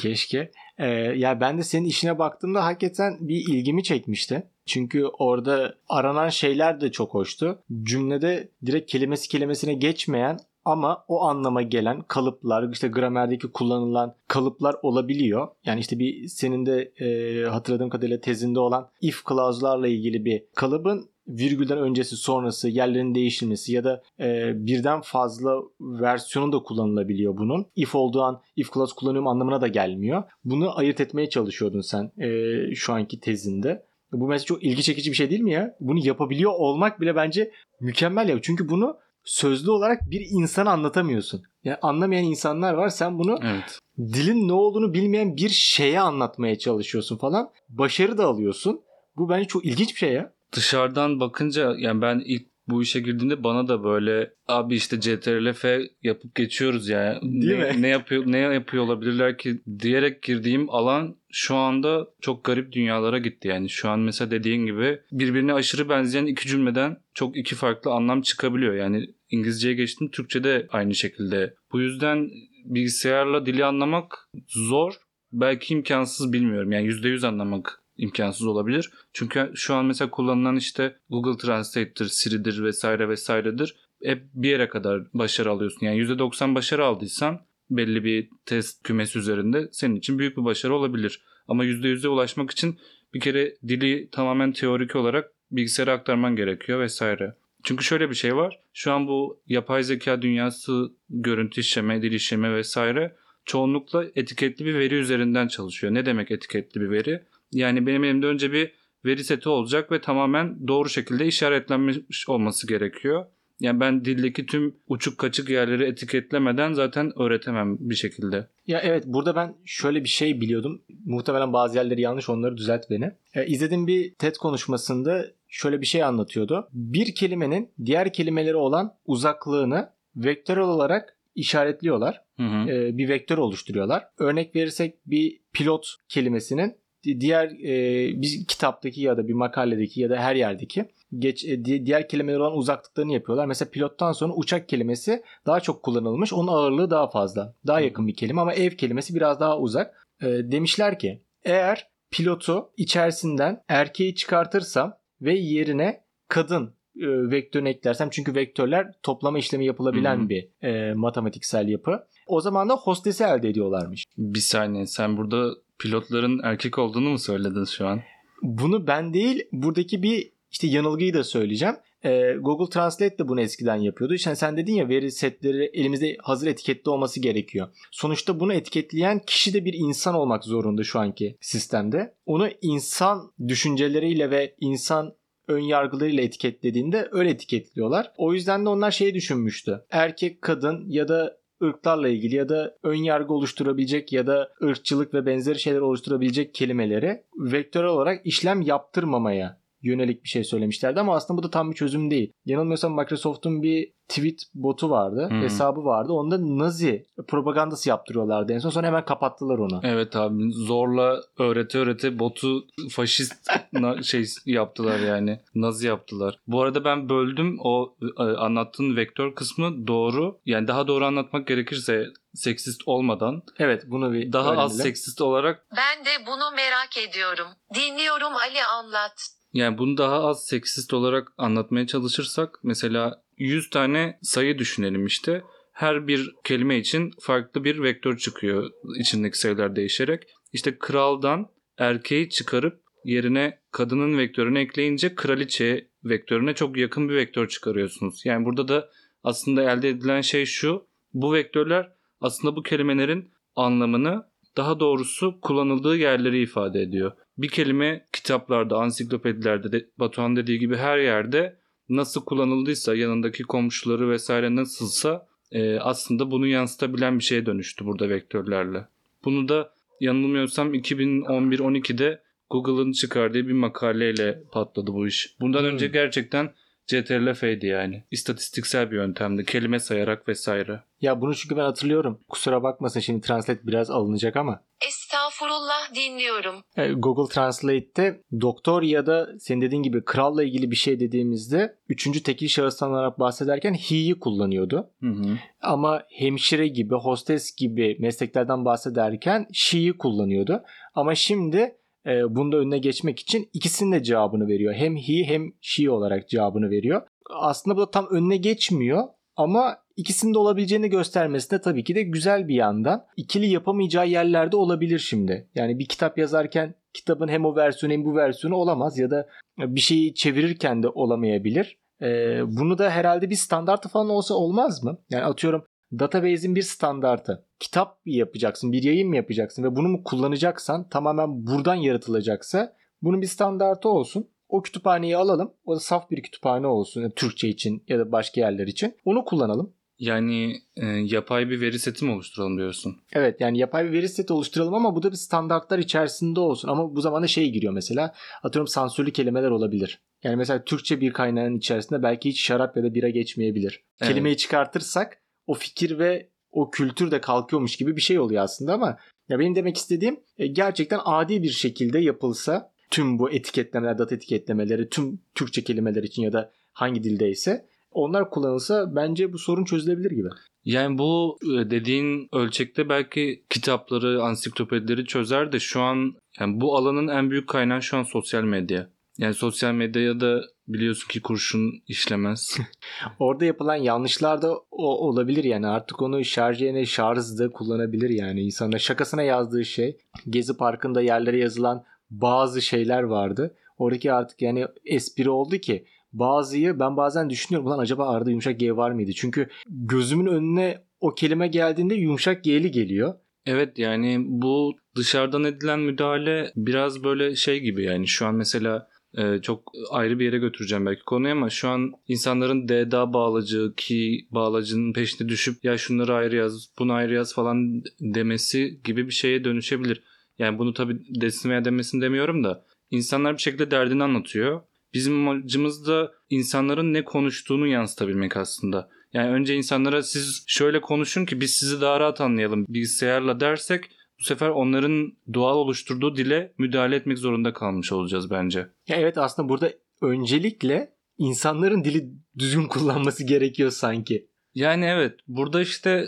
Keşke. 0.00 0.50
Ee, 0.78 0.86
ya 1.16 1.40
ben 1.40 1.58
de 1.58 1.62
senin 1.62 1.84
işine 1.84 2.18
baktığımda 2.18 2.64
hakikaten 2.64 3.16
bir 3.20 3.48
ilgimi 3.48 3.82
çekmişti. 3.82 4.42
Çünkü 4.66 5.04
orada 5.04 5.74
aranan 5.88 6.28
şeyler 6.28 6.80
de 6.80 6.92
çok 6.92 7.14
hoştu. 7.14 7.62
Cümlede 7.82 8.48
direkt 8.66 8.90
kelimesi 8.90 9.28
kelimesine 9.28 9.74
geçmeyen 9.74 10.38
ama 10.68 11.04
o 11.08 11.22
anlama 11.22 11.62
gelen 11.62 12.02
kalıplar, 12.02 12.72
işte 12.72 12.88
gramerdeki 12.88 13.48
kullanılan 13.48 14.14
kalıplar 14.28 14.76
olabiliyor. 14.82 15.48
Yani 15.64 15.80
işte 15.80 15.98
bir 15.98 16.28
senin 16.28 16.66
de 16.66 16.92
e, 17.00 17.44
hatırladığım 17.48 17.90
kadarıyla 17.90 18.20
tezinde 18.20 18.60
olan 18.60 18.88
if 19.00 19.26
clause'larla 19.28 19.88
ilgili 19.88 20.24
bir 20.24 20.44
kalıbın 20.54 21.08
virgülden 21.28 21.78
öncesi 21.78 22.16
sonrası 22.16 22.68
yerlerin 22.68 23.14
değişilmesi 23.14 23.72
ya 23.72 23.84
da 23.84 24.02
e, 24.20 24.52
birden 24.66 25.00
fazla 25.00 25.56
versiyonu 25.80 26.52
da 26.52 26.58
kullanılabiliyor 26.58 27.36
bunun. 27.36 27.66
If 27.76 27.94
olduğu 27.94 28.22
an 28.22 28.40
if 28.56 28.72
clause 28.72 28.94
kullanıyorum 28.96 29.28
anlamına 29.28 29.60
da 29.60 29.68
gelmiyor. 29.68 30.22
Bunu 30.44 30.78
ayırt 30.78 31.00
etmeye 31.00 31.28
çalışıyordun 31.28 31.80
sen 31.80 32.12
e, 32.18 32.74
şu 32.74 32.92
anki 32.92 33.20
tezinde. 33.20 33.88
Bu 34.12 34.28
mesela 34.28 34.44
çok 34.44 34.62
ilgi 34.62 34.82
çekici 34.82 35.10
bir 35.10 35.16
şey 35.16 35.30
değil 35.30 35.40
mi 35.40 35.52
ya? 35.52 35.76
Bunu 35.80 36.06
yapabiliyor 36.06 36.52
olmak 36.52 37.00
bile 37.00 37.16
bence 37.16 37.50
mükemmel 37.80 38.28
ya. 38.28 38.38
Çünkü 38.42 38.68
bunu 38.68 38.96
sözlü 39.28 39.70
olarak 39.70 40.10
bir 40.10 40.26
insana 40.30 40.70
anlatamıyorsun. 40.70 41.42
Yani 41.64 41.76
anlamayan 41.82 42.24
insanlar 42.24 42.74
var. 42.74 42.88
Sen 42.88 43.18
bunu 43.18 43.38
Evet. 43.42 43.78
dilin 43.98 44.48
ne 44.48 44.52
olduğunu 44.52 44.94
bilmeyen 44.94 45.36
bir 45.36 45.48
şeye 45.48 46.00
anlatmaya 46.00 46.58
çalışıyorsun 46.58 47.16
falan. 47.16 47.50
Başarı 47.68 48.18
da 48.18 48.26
alıyorsun. 48.26 48.80
Bu 49.16 49.28
bence 49.28 49.46
çok 49.46 49.64
ilginç 49.64 49.94
bir 49.94 49.98
şey 49.98 50.12
ya. 50.12 50.32
Dışarıdan 50.52 51.20
bakınca 51.20 51.74
yani 51.78 52.02
ben 52.02 52.22
ilk 52.24 52.46
bu 52.68 52.82
işe 52.82 53.00
girdiğimde 53.00 53.44
bana 53.44 53.68
da 53.68 53.84
böyle 53.84 54.30
abi 54.48 54.74
işte 54.74 55.00
CTRL-F 55.00 55.90
yapıp 56.02 56.34
geçiyoruz 56.34 56.88
ya. 56.88 57.20
Değil 57.22 57.58
ne, 57.58 57.72
mi? 57.72 57.82
ne 57.82 57.88
yapıyor 57.88 58.22
ne 58.26 58.38
yapıyor 58.38 58.84
olabilirler 58.84 59.38
ki 59.38 59.60
diyerek 59.78 60.22
girdiğim 60.22 60.70
alan 60.70 61.16
şu 61.30 61.56
anda 61.56 62.08
çok 62.20 62.44
garip 62.44 62.72
dünyalara 62.72 63.18
gitti 63.18 63.48
yani. 63.48 63.68
Şu 63.68 63.90
an 63.90 64.00
mesela 64.00 64.30
dediğin 64.30 64.66
gibi 64.66 65.00
birbirine 65.12 65.52
aşırı 65.52 65.88
benzeyen 65.88 66.26
iki 66.26 66.48
cümleden 66.48 66.96
çok 67.14 67.36
iki 67.36 67.54
farklı 67.54 67.90
anlam 67.90 68.22
çıkabiliyor. 68.22 68.74
Yani 68.74 69.06
İngilizceye 69.30 69.74
geçtim 69.74 70.10
Türkçe'de 70.10 70.66
aynı 70.70 70.94
şekilde. 70.94 71.54
Bu 71.72 71.80
yüzden 71.80 72.30
bilgisayarla 72.64 73.46
dili 73.46 73.64
anlamak 73.64 74.30
zor. 74.48 74.94
Belki 75.32 75.74
imkansız 75.74 76.32
bilmiyorum. 76.32 76.72
Yani 76.72 76.86
%100 76.86 77.26
anlamak 77.26 77.82
imkansız 77.96 78.46
olabilir. 78.46 78.90
Çünkü 79.12 79.52
şu 79.54 79.74
an 79.74 79.84
mesela 79.84 80.10
kullanılan 80.10 80.56
işte 80.56 80.96
Google 81.10 81.46
Translate'tir, 81.46 82.06
Siri'dir 82.06 82.62
vesaire 82.62 83.08
vesairedir. 83.08 83.76
Hep 84.02 84.22
bir 84.34 84.48
yere 84.48 84.68
kadar 84.68 85.02
başarı 85.14 85.50
alıyorsun. 85.50 85.86
Yani 85.86 85.98
%90 85.98 86.54
başarı 86.54 86.84
aldıysan 86.84 87.40
belli 87.70 88.04
bir 88.04 88.28
test 88.46 88.82
kümesi 88.82 89.18
üzerinde 89.18 89.68
senin 89.72 89.96
için 89.96 90.18
büyük 90.18 90.36
bir 90.36 90.44
başarı 90.44 90.74
olabilir. 90.74 91.22
Ama 91.48 91.64
%100'e 91.64 92.08
ulaşmak 92.08 92.50
için 92.50 92.78
bir 93.14 93.20
kere 93.20 93.56
dili 93.68 94.08
tamamen 94.10 94.52
teorik 94.52 94.96
olarak 94.96 95.30
bilgisayara 95.50 95.92
aktarman 95.92 96.36
gerekiyor 96.36 96.80
vesaire. 96.80 97.34
Çünkü 97.64 97.84
şöyle 97.84 98.10
bir 98.10 98.14
şey 98.14 98.36
var. 98.36 98.60
Şu 98.72 98.92
an 98.92 99.08
bu 99.08 99.40
yapay 99.46 99.82
zeka 99.82 100.22
dünyası 100.22 100.92
görüntü 101.10 101.60
işleme, 101.60 102.02
dil 102.02 102.12
işleme 102.12 102.54
vesaire 102.54 103.16
çoğunlukla 103.44 104.04
etiketli 104.14 104.64
bir 104.64 104.74
veri 104.74 104.94
üzerinden 104.94 105.48
çalışıyor. 105.48 105.94
Ne 105.94 106.06
demek 106.06 106.30
etiketli 106.30 106.80
bir 106.80 106.90
veri? 106.90 107.22
Yani 107.52 107.86
benim 107.86 108.04
elimde 108.04 108.26
önce 108.26 108.52
bir 108.52 108.72
veri 109.04 109.24
seti 109.24 109.48
olacak 109.48 109.92
ve 109.92 110.00
tamamen 110.00 110.68
doğru 110.68 110.88
şekilde 110.88 111.26
işaretlenmiş 111.26 112.28
olması 112.28 112.66
gerekiyor. 112.66 113.26
Yani 113.60 113.80
ben 113.80 114.04
dildeki 114.04 114.46
tüm 114.46 114.74
uçuk 114.88 115.18
kaçık 115.18 115.50
yerleri 115.50 115.84
etiketlemeden 115.84 116.72
zaten 116.72 117.12
öğretemem 117.18 117.76
bir 117.80 117.94
şekilde. 117.94 118.48
Ya 118.66 118.80
evet 118.80 119.04
burada 119.06 119.36
ben 119.36 119.54
şöyle 119.64 120.04
bir 120.04 120.08
şey 120.08 120.40
biliyordum. 120.40 120.82
Muhtemelen 121.04 121.52
bazı 121.52 121.76
yerleri 121.76 122.00
yanlış 122.00 122.28
onları 122.28 122.56
düzelt 122.56 122.90
beni. 122.90 123.12
E, 123.34 123.46
izlediğim 123.46 123.86
bir 123.86 124.14
TED 124.14 124.36
konuşmasında 124.36 125.26
şöyle 125.48 125.80
bir 125.80 125.86
şey 125.86 126.04
anlatıyordu. 126.04 126.68
Bir 126.72 127.14
kelimenin 127.14 127.70
diğer 127.84 128.12
kelimeleri 128.12 128.56
olan 128.56 128.94
uzaklığını 129.06 129.90
vektörel 130.16 130.62
olarak 130.62 131.16
işaretliyorlar. 131.34 132.22
Hı 132.36 132.42
hı. 132.42 132.70
E, 132.70 132.98
bir 132.98 133.08
vektör 133.08 133.38
oluşturuyorlar. 133.38 134.08
Örnek 134.18 134.56
verirsek 134.56 134.94
bir 135.06 135.40
pilot 135.52 135.86
kelimesinin 136.08 136.76
di- 137.04 137.20
diğer 137.20 137.46
e, 137.48 138.22
bir 138.22 138.44
kitaptaki 138.48 139.00
ya 139.00 139.16
da 139.16 139.28
bir 139.28 139.32
makaledeki 139.34 140.00
ya 140.00 140.10
da 140.10 140.16
her 140.16 140.34
yerdeki 140.34 140.84
geç 141.18 141.44
e, 141.44 141.64
di- 141.64 141.86
diğer 141.86 142.08
kelimeler 142.08 142.38
olan 142.38 142.56
uzaklıklarını 142.56 143.12
yapıyorlar. 143.12 143.46
Mesela 143.46 143.70
pilottan 143.70 144.12
sonra 144.12 144.32
uçak 144.32 144.68
kelimesi 144.68 145.22
daha 145.46 145.60
çok 145.60 145.82
kullanılmış. 145.82 146.32
Onun 146.32 146.48
ağırlığı 146.52 146.90
daha 146.90 147.10
fazla. 147.10 147.54
Daha 147.66 147.80
yakın 147.80 148.06
bir 148.06 148.14
kelime 148.14 148.40
ama 148.40 148.54
ev 148.54 148.70
kelimesi 148.70 149.14
biraz 149.14 149.40
daha 149.40 149.58
uzak. 149.58 150.08
E, 150.22 150.26
demişler 150.26 150.98
ki 150.98 151.22
eğer 151.44 151.88
pilotu 152.10 152.70
içerisinden 152.76 153.62
erkeği 153.68 154.14
çıkartırsam 154.14 154.94
ve 155.22 155.34
yerine 155.34 156.00
kadın 156.28 156.74
e, 156.96 157.30
vektörünü 157.30 157.68
eklersem 157.68 158.10
çünkü 158.10 158.34
vektörler 158.34 158.92
toplama 159.02 159.38
işlemi 159.38 159.66
yapılabilen 159.66 160.24
hı. 160.24 160.28
bir 160.28 160.48
e, 160.62 160.94
matematiksel 160.94 161.68
yapı. 161.68 162.04
O 162.26 162.40
zaman 162.40 162.68
da 162.68 162.74
hostesi 162.76 163.24
elde 163.24 163.48
ediyorlarmış. 163.48 164.04
Bir 164.18 164.40
saniye 164.40 164.86
sen 164.86 165.16
burada 165.16 165.54
pilotların 165.78 166.40
erkek 166.44 166.78
olduğunu 166.78 167.10
mu 167.10 167.18
söyledin 167.18 167.64
şu 167.64 167.86
an? 167.86 168.00
Bunu 168.42 168.86
ben 168.86 169.14
değil 169.14 169.42
buradaki 169.52 170.02
bir 170.02 170.32
işte 170.50 170.66
yanılgıyı 170.66 171.14
da 171.14 171.24
söyleyeceğim. 171.24 171.74
Ee, 172.04 172.32
Google 172.40 172.70
Translate 172.70 173.18
de 173.18 173.28
bunu 173.28 173.40
eskiden 173.40 173.76
yapıyordu. 173.76 174.14
İşte 174.14 174.36
sen 174.36 174.56
dedin 174.56 174.74
ya 174.74 174.88
veri 174.88 175.12
setleri 175.12 175.70
elimizde 175.74 176.16
hazır 176.20 176.46
etiketli 176.46 176.90
olması 176.90 177.20
gerekiyor. 177.20 177.68
Sonuçta 177.90 178.40
bunu 178.40 178.54
etiketleyen 178.54 179.18
kişi 179.26 179.54
de 179.54 179.64
bir 179.64 179.74
insan 179.74 180.14
olmak 180.14 180.44
zorunda 180.44 180.84
şu 180.84 180.98
anki 180.98 181.36
sistemde. 181.40 182.14
Onu 182.26 182.48
insan 182.62 183.32
düşünceleriyle 183.48 184.30
ve 184.30 184.54
insan 184.60 185.14
ön 185.48 185.58
yargılarıyla 185.60 186.22
etiketlediğinde 186.22 187.08
öyle 187.12 187.30
etiketliyorlar. 187.30 188.12
O 188.16 188.34
yüzden 188.34 188.64
de 188.64 188.68
onlar 188.68 188.90
şeyi 188.90 189.14
düşünmüştü. 189.14 189.84
Erkek, 189.90 190.42
kadın 190.42 190.84
ya 190.88 191.08
da 191.08 191.38
ırklarla 191.62 192.08
ilgili 192.08 192.34
ya 192.34 192.48
da 192.48 192.76
ön 192.82 192.94
yargı 192.94 193.34
oluşturabilecek 193.34 194.12
ya 194.12 194.26
da 194.26 194.52
ırkçılık 194.62 195.14
ve 195.14 195.26
benzeri 195.26 195.58
şeyler 195.58 195.80
oluşturabilecek 195.80 196.54
kelimeleri 196.54 197.22
vektörel 197.38 197.88
olarak 197.88 198.26
işlem 198.26 198.62
yaptırmamaya 198.62 199.60
yönelik 199.82 200.24
bir 200.24 200.28
şey 200.28 200.44
söylemişlerdi 200.44 201.00
ama 201.00 201.14
aslında 201.16 201.38
bu 201.38 201.42
da 201.42 201.50
tam 201.50 201.70
bir 201.70 201.76
çözüm 201.76 202.10
değil. 202.10 202.32
Yanılmıyorsam 202.44 202.96
Microsoft'un 202.96 203.62
bir 203.62 203.92
tweet 204.08 204.42
botu 204.54 204.90
vardı, 204.90 205.28
hı. 205.30 205.34
hesabı 205.34 205.84
vardı. 205.84 206.12
Onda 206.12 206.38
Nazi 206.58 207.06
propagandası 207.28 207.88
yaptırıyorlardı 207.88 208.52
en 208.52 208.58
son. 208.58 208.70
Sonra 208.70 208.86
hemen 208.86 209.04
kapattılar 209.04 209.58
onu. 209.58 209.80
Evet 209.84 210.16
abi 210.16 210.52
zorla 210.52 211.20
öğrete 211.38 211.78
öğrete 211.78 212.18
botu 212.18 212.66
faşist 212.90 213.50
na- 213.72 214.02
şey 214.02 214.24
yaptılar 214.46 214.98
yani. 215.00 215.40
Nazi 215.54 215.86
yaptılar. 215.86 216.38
Bu 216.46 216.62
arada 216.62 216.84
ben 216.84 217.08
böldüm 217.08 217.56
o 217.60 217.96
e, 218.18 218.22
anlattığın 218.22 218.96
vektör 218.96 219.34
kısmı 219.34 219.86
doğru. 219.86 220.38
Yani 220.46 220.68
daha 220.68 220.86
doğru 220.86 221.04
anlatmak 221.04 221.46
gerekirse 221.46 222.06
seksist 222.34 222.82
olmadan 222.86 223.42
Evet 223.58 223.82
bunu 223.86 224.12
bir 224.12 224.32
daha 224.32 224.50
az 224.50 224.56
öğrenelim. 224.56 224.70
seksist 224.70 225.20
olarak 225.20 225.66
Ben 225.76 226.04
de 226.04 226.26
bunu 226.26 226.50
merak 226.56 226.98
ediyorum. 227.08 227.46
Dinliyorum 227.74 228.36
Ali 228.36 228.64
anlat. 228.64 229.37
Yani 229.52 229.78
bunu 229.78 229.96
daha 229.96 230.20
az 230.20 230.46
seksist 230.46 230.94
olarak 230.94 231.32
anlatmaya 231.38 231.86
çalışırsak 231.86 232.60
mesela 232.62 233.22
100 233.36 233.70
tane 233.70 234.18
sayı 234.22 234.58
düşünelim 234.58 235.06
işte. 235.06 235.42
Her 235.72 236.06
bir 236.08 236.34
kelime 236.44 236.78
için 236.78 237.12
farklı 237.20 237.64
bir 237.64 237.82
vektör 237.82 238.16
çıkıyor 238.16 238.70
içindeki 239.00 239.38
sayılar 239.38 239.76
değişerek. 239.76 240.22
İşte 240.52 240.78
kraldan 240.78 241.46
erkeği 241.78 242.30
çıkarıp 242.30 242.80
yerine 243.04 243.58
kadının 243.70 244.18
vektörünü 244.18 244.58
ekleyince 244.58 245.14
kraliçe 245.14 245.88
vektörüne 246.04 246.54
çok 246.54 246.76
yakın 246.76 247.08
bir 247.08 247.14
vektör 247.14 247.48
çıkarıyorsunuz. 247.48 248.22
Yani 248.24 248.44
burada 248.44 248.68
da 248.68 248.90
aslında 249.22 249.72
elde 249.72 249.88
edilen 249.88 250.20
şey 250.20 250.46
şu. 250.46 250.86
Bu 251.12 251.32
vektörler 251.32 251.92
aslında 252.20 252.56
bu 252.56 252.62
kelimelerin 252.62 253.30
anlamını 253.56 254.22
daha 254.56 254.80
doğrusu 254.80 255.40
kullanıldığı 255.40 255.96
yerleri 255.96 256.42
ifade 256.42 256.82
ediyor. 256.82 257.12
Bir 257.38 257.48
kelime 257.48 258.04
kitaplarda, 258.12 258.76
ansiklopedilerde 258.76 259.72
de 259.72 259.86
Batuhan 259.98 260.36
dediği 260.36 260.58
gibi 260.58 260.76
her 260.76 260.98
yerde 260.98 261.56
nasıl 261.88 262.24
kullanıldıysa 262.24 262.94
yanındaki 262.94 263.42
komşuları 263.42 264.10
vesaire 264.10 264.56
nasılsa 264.56 265.26
e, 265.52 265.78
aslında 265.78 266.30
bunu 266.30 266.46
yansıtabilen 266.46 267.18
bir 267.18 267.24
şeye 267.24 267.46
dönüştü 267.46 267.84
burada 267.84 268.08
vektörlerle. 268.08 268.84
Bunu 269.24 269.48
da 269.48 269.70
yanılmıyorsam 270.00 270.74
2011-12'de 270.74 272.22
Google'ın 272.50 272.92
çıkardığı 272.92 273.48
bir 273.48 273.52
makaleyle 273.52 274.42
patladı 274.52 274.92
bu 274.92 275.06
iş. 275.06 275.34
Bundan 275.40 275.60
Hmm. 275.60 275.66
önce 275.66 275.86
gerçekten 275.86 276.50
CTRL-F'ydi 276.86 277.66
yani. 277.66 278.02
İstatistiksel 278.10 278.90
bir 278.90 278.96
yöntemdi. 278.96 279.44
Kelime 279.44 279.78
sayarak 279.80 280.28
vesaire. 280.28 280.80
Ya 281.00 281.20
bunu 281.20 281.34
çünkü 281.34 281.56
ben 281.56 281.62
hatırlıyorum. 281.62 282.18
Kusura 282.28 282.62
bakmasın 282.62 283.00
şimdi 283.00 283.20
Translate 283.20 283.60
biraz 283.66 283.90
alınacak 283.90 284.36
ama. 284.36 284.60
Estağfurullah 284.86 285.94
dinliyorum. 285.94 286.54
E, 286.76 286.92
Google 286.92 287.34
Translate'te 287.34 288.20
doktor 288.40 288.82
ya 288.82 289.06
da 289.06 289.28
senin 289.38 289.60
dediğin 289.60 289.82
gibi 289.82 290.04
kralla 290.04 290.44
ilgili 290.44 290.70
bir 290.70 290.76
şey 290.76 291.00
dediğimizde 291.00 291.78
üçüncü 291.88 292.22
tekil 292.22 292.48
şahıstan 292.48 292.90
olarak 292.90 293.18
bahsederken 293.18 293.74
he'yi 293.74 294.18
kullanıyordu. 294.18 294.90
Hı 295.00 295.10
hı. 295.10 295.38
Ama 295.60 296.02
hemşire 296.18 296.68
gibi, 296.68 296.94
hostes 296.94 297.56
gibi 297.56 297.96
mesleklerden 298.00 298.64
bahsederken 298.64 299.46
she'yi 299.52 299.98
kullanıyordu. 299.98 300.62
Ama 300.94 301.14
şimdi 301.14 301.76
e, 302.06 302.34
bunda 302.34 302.56
önüne 302.56 302.78
geçmek 302.78 303.20
için 303.20 303.50
ikisinin 303.52 303.92
de 303.92 304.02
cevabını 304.02 304.48
veriyor. 304.48 304.74
Hem 304.74 304.96
he 304.96 305.24
hem 305.24 305.52
she 305.60 305.90
olarak 305.90 306.28
cevabını 306.28 306.70
veriyor. 306.70 307.02
Aslında 307.30 307.76
bu 307.76 307.80
da 307.80 307.90
tam 307.90 308.06
önüne 308.10 308.36
geçmiyor 308.36 309.04
ama 309.38 309.78
ikisinin 309.96 310.34
de 310.34 310.38
olabileceğini 310.38 310.88
göstermesi 310.88 311.50
de 311.50 311.60
tabii 311.60 311.84
ki 311.84 311.94
de 311.94 312.02
güzel 312.02 312.48
bir 312.48 312.54
yandan. 312.54 313.06
İkili 313.16 313.46
yapamayacağı 313.46 314.08
yerlerde 314.08 314.56
olabilir 314.56 314.98
şimdi. 314.98 315.48
Yani 315.54 315.78
bir 315.78 315.86
kitap 315.86 316.18
yazarken 316.18 316.74
kitabın 316.94 317.28
hem 317.28 317.44
o 317.44 317.56
versiyonu 317.56 317.92
hem 317.92 318.04
bu 318.04 318.16
versiyonu 318.16 318.56
olamaz 318.56 318.98
ya 318.98 319.10
da 319.10 319.28
bir 319.58 319.80
şeyi 319.80 320.14
çevirirken 320.14 320.82
de 320.82 320.88
olamayabilir. 320.88 321.78
Ee, 322.02 322.40
bunu 322.46 322.78
da 322.78 322.90
herhalde 322.90 323.30
bir 323.30 323.34
standartı 323.34 323.88
falan 323.88 324.10
olsa 324.10 324.34
olmaz 324.34 324.84
mı? 324.84 324.98
Yani 325.10 325.24
atıyorum 325.24 325.64
database'in 325.92 326.54
bir 326.54 326.62
standartı. 326.62 327.44
Kitap 327.60 327.98
yapacaksın, 328.06 328.72
bir 328.72 328.82
yayın 328.82 329.08
mı 329.08 329.16
yapacaksın 329.16 329.64
ve 329.64 329.76
bunu 329.76 329.88
mu 329.88 330.04
kullanacaksan 330.04 330.88
tamamen 330.88 331.46
buradan 331.46 331.74
yaratılacaksa 331.74 332.76
bunun 333.02 333.22
bir 333.22 333.26
standartı 333.26 333.88
olsun. 333.88 334.28
O 334.48 334.62
kütüphaneyi 334.62 335.16
alalım. 335.16 335.52
O 335.64 335.76
da 335.76 335.80
saf 335.80 336.10
bir 336.10 336.22
kütüphane 336.22 336.66
olsun. 336.66 337.00
Yani 337.00 337.12
Türkçe 337.16 337.48
için 337.48 337.84
ya 337.88 337.98
da 337.98 338.12
başka 338.12 338.40
yerler 338.40 338.66
için. 338.66 338.94
Onu 339.04 339.24
kullanalım. 339.24 339.72
Yani 339.98 340.56
e, 340.76 340.86
yapay 340.86 341.50
bir 341.50 341.60
veri 341.60 341.78
seti 341.78 342.04
mi 342.04 342.12
oluşturalım 342.12 342.58
diyorsun? 342.58 342.96
Evet 343.12 343.40
yani 343.40 343.58
yapay 343.58 343.84
bir 343.84 343.92
veri 343.92 344.08
seti 344.08 344.32
oluşturalım 344.32 344.74
ama 344.74 344.96
bu 344.96 345.02
da 345.02 345.10
bir 345.10 345.16
standartlar 345.16 345.78
içerisinde 345.78 346.40
olsun. 346.40 346.68
Ama 346.68 346.96
bu 346.96 347.00
zamanda 347.00 347.26
şey 347.26 347.50
giriyor 347.50 347.72
mesela. 347.72 348.14
Atıyorum 348.42 348.66
sansürlü 348.66 349.12
kelimeler 349.12 349.50
olabilir. 349.50 350.00
Yani 350.22 350.36
mesela 350.36 350.64
Türkçe 350.64 351.00
bir 351.00 351.12
kaynağın 351.12 351.56
içerisinde 351.56 352.02
belki 352.02 352.28
hiç 352.28 352.42
şarap 352.42 352.76
ya 352.76 352.82
da 352.82 352.94
bira 352.94 353.08
geçmeyebilir. 353.08 353.82
Evet. 354.00 354.10
Kelimeyi 354.10 354.36
çıkartırsak 354.36 355.22
o 355.46 355.54
fikir 355.54 355.98
ve 355.98 356.28
o 356.50 356.70
kültür 356.70 357.10
de 357.10 357.20
kalkıyormuş 357.20 357.76
gibi 357.76 357.96
bir 357.96 358.00
şey 358.00 358.18
oluyor 358.18 358.42
aslında 358.42 358.74
ama 358.74 358.98
ya 359.28 359.38
benim 359.38 359.54
demek 359.54 359.76
istediğim 359.76 360.20
e, 360.38 360.46
gerçekten 360.46 361.00
adi 361.04 361.42
bir 361.42 361.50
şekilde 361.50 361.98
yapılsa 361.98 362.72
tüm 362.90 363.18
bu 363.18 363.30
etiketlemeler, 363.30 363.98
data 363.98 364.14
etiketlemeleri 364.14 364.88
tüm 364.88 365.20
Türkçe 365.34 365.64
kelimeler 365.64 366.02
için 366.02 366.22
ya 366.22 366.32
da 366.32 366.52
hangi 366.72 367.04
dildeyse 367.04 367.68
onlar 367.90 368.30
kullanılsa 368.30 368.96
bence 368.96 369.32
bu 369.32 369.38
sorun 369.38 369.64
çözülebilir 369.64 370.10
gibi. 370.10 370.28
Yani 370.64 370.98
bu 370.98 371.38
e, 371.42 371.70
dediğin 371.70 372.28
ölçekte 372.32 372.88
belki 372.88 373.44
kitapları, 373.50 374.22
ansiklopedileri 374.22 375.04
çözer 375.04 375.52
de 375.52 375.60
şu 375.60 375.80
an 375.80 376.14
yani 376.40 376.60
bu 376.60 376.76
alanın 376.76 377.08
en 377.08 377.30
büyük 377.30 377.48
kaynağı 377.48 377.82
şu 377.82 377.96
an 377.96 378.02
sosyal 378.02 378.42
medya. 378.42 378.90
Yani 379.18 379.34
sosyal 379.34 379.72
medyaya 379.72 380.20
da 380.20 380.42
biliyorsun 380.68 381.08
ki 381.08 381.22
kurşun 381.22 381.82
işlemez. 381.88 382.58
Orada 383.18 383.44
yapılan 383.44 383.76
yanlışlar 383.76 384.42
da 384.42 384.58
o, 384.70 385.08
olabilir 385.08 385.44
yani 385.44 385.66
artık 385.66 386.02
onu 386.02 386.24
şarj 386.24 386.62
yerine 386.62 386.86
şarj 386.86 387.38
da 387.38 387.50
kullanabilir 387.50 388.10
yani 388.10 388.40
insanlar 388.40 388.78
şakasına 388.78 389.22
yazdığı 389.22 389.64
şey 389.64 389.98
Gezi 390.30 390.56
Parkı'nda 390.56 391.02
yerlere 391.02 391.38
yazılan 391.38 391.84
bazı 392.10 392.62
şeyler 392.62 393.02
vardı. 393.02 393.56
Oradaki 393.78 394.12
artık 394.12 394.42
yani 394.42 394.66
espri 394.84 395.30
oldu 395.30 395.56
ki 395.56 395.86
bazıyı 396.12 396.78
ben 396.80 396.96
bazen 396.96 397.30
düşünüyorum 397.30 397.70
lan 397.70 397.78
acaba 397.78 398.08
arada 398.08 398.30
yumuşak 398.30 398.60
G 398.60 398.76
var 398.76 398.90
mıydı? 398.90 399.12
Çünkü 399.12 399.48
gözümün 399.68 400.26
önüne 400.26 400.82
o 401.00 401.14
kelime 401.14 401.48
geldiğinde 401.48 401.94
yumuşak 401.94 402.44
G'li 402.44 402.70
geliyor. 402.70 403.14
Evet 403.46 403.78
yani 403.78 404.16
bu 404.26 404.72
dışarıdan 404.96 405.44
edilen 405.44 405.80
müdahale 405.80 406.52
biraz 406.56 407.04
böyle 407.04 407.36
şey 407.36 407.60
gibi 407.60 407.84
yani 407.84 408.06
şu 408.06 408.26
an 408.26 408.34
mesela 408.34 408.88
e, 409.14 409.38
çok 409.42 409.72
ayrı 409.90 410.18
bir 410.18 410.24
yere 410.24 410.38
götüreceğim 410.38 410.86
belki 410.86 411.02
konuyu 411.02 411.32
ama 411.32 411.50
şu 411.50 411.68
an 411.68 411.92
insanların 412.08 412.68
DDA 412.68 413.12
bağlacı 413.12 413.72
ki 413.76 414.28
bağlacının 414.30 414.92
peşine 414.92 415.28
düşüp 415.28 415.64
ya 415.64 415.78
şunları 415.78 416.14
ayrı 416.14 416.36
yaz 416.36 416.68
bunu 416.78 416.92
ayrı 416.92 417.14
yaz 417.14 417.34
falan 417.34 417.82
demesi 418.00 418.80
gibi 418.84 419.06
bir 419.06 419.12
şeye 419.12 419.44
dönüşebilir. 419.44 420.02
Yani 420.38 420.58
bunu 420.58 420.74
tabii 420.74 421.20
desin 421.20 421.50
veya 421.50 421.64
demesini 421.64 422.02
demiyorum 422.02 422.44
da 422.44 422.64
insanlar 422.90 423.32
bir 423.34 423.42
şekilde 423.42 423.70
derdini 423.70 424.04
anlatıyor. 424.04 424.60
Bizim 424.94 425.28
amacımız 425.28 425.86
da 425.86 426.12
insanların 426.30 426.92
ne 426.94 427.04
konuştuğunu 427.04 427.66
yansıtabilmek 427.66 428.36
aslında. 428.36 428.88
Yani 429.12 429.30
önce 429.30 429.54
insanlara 429.54 430.02
siz 430.02 430.44
şöyle 430.46 430.80
konuşun 430.80 431.24
ki 431.24 431.40
biz 431.40 431.50
sizi 431.50 431.80
daha 431.80 432.00
rahat 432.00 432.20
anlayalım 432.20 432.66
bilgisayarla 432.68 433.40
dersek 433.40 433.84
bu 434.20 434.24
sefer 434.24 434.48
onların 434.48 435.12
doğal 435.34 435.56
oluşturduğu 435.56 436.16
dile 436.16 436.52
müdahale 436.58 436.96
etmek 436.96 437.18
zorunda 437.18 437.52
kalmış 437.52 437.92
olacağız 437.92 438.30
bence. 438.30 438.58
Ya 438.88 438.96
evet 438.96 439.18
aslında 439.18 439.48
burada 439.48 439.72
öncelikle 440.02 440.92
insanların 441.18 441.84
dili 441.84 442.10
düzgün 442.38 442.66
kullanması 442.66 443.24
gerekiyor 443.24 443.70
sanki. 443.70 444.28
Yani 444.54 444.84
evet 444.84 445.14
burada 445.26 445.62
işte 445.62 446.04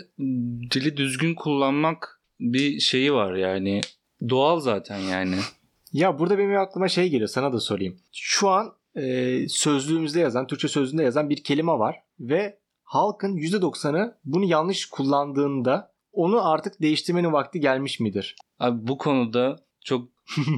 dili 0.71 0.97
düzgün 0.97 1.35
kullanmak 1.35 2.21
bir 2.39 2.79
şeyi 2.79 3.13
var 3.13 3.35
yani 3.35 3.81
doğal 4.29 4.59
zaten 4.59 4.97
yani. 4.97 5.35
Ya 5.93 6.19
burada 6.19 6.37
benim 6.37 6.57
aklıma 6.57 6.87
şey 6.87 7.09
geliyor 7.09 7.29
sana 7.29 7.53
da 7.53 7.59
sorayım. 7.59 7.97
Şu 8.11 8.49
an 8.49 8.73
e, 8.95 9.47
sözlüğümüzde 9.49 10.19
yazan, 10.19 10.47
Türkçe 10.47 10.67
sözlüğünde 10.67 11.03
yazan 11.03 11.29
bir 11.29 11.43
kelime 11.43 11.71
var 11.71 11.95
ve 12.19 12.59
halkın 12.83 13.37
%90'ı 13.37 14.17
bunu 14.25 14.45
yanlış 14.45 14.85
kullandığında 14.85 15.91
onu 16.11 16.49
artık 16.49 16.81
değiştirmenin 16.81 17.33
vakti 17.33 17.59
gelmiş 17.59 17.99
midir? 17.99 18.35
Abi 18.59 18.87
bu 18.87 18.97
konuda 18.97 19.55
çok 19.85 20.09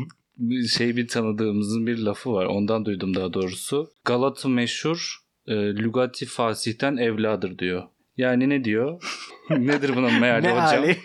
şey 0.70 0.96
bir 0.96 1.08
tanıdığımızın 1.08 1.88
bir 1.88 1.98
lafı 1.98 2.34
var. 2.34 2.46
Ondan 2.46 2.86
duydum 2.86 3.16
daha 3.16 3.34
doğrusu. 3.34 3.92
Galatı 4.06 4.50
meşhur 4.50 5.24
e, 5.48 5.54
lügati 5.56 6.26
fasihten 6.26 6.98
evladır 6.98 7.58
diyor. 7.58 7.84
Yani 8.18 8.50
ne 8.50 8.64
diyor? 8.64 9.04
Nedir 9.50 9.96
bunun 9.96 10.20
meali 10.20 10.50
hocam? 10.50 10.86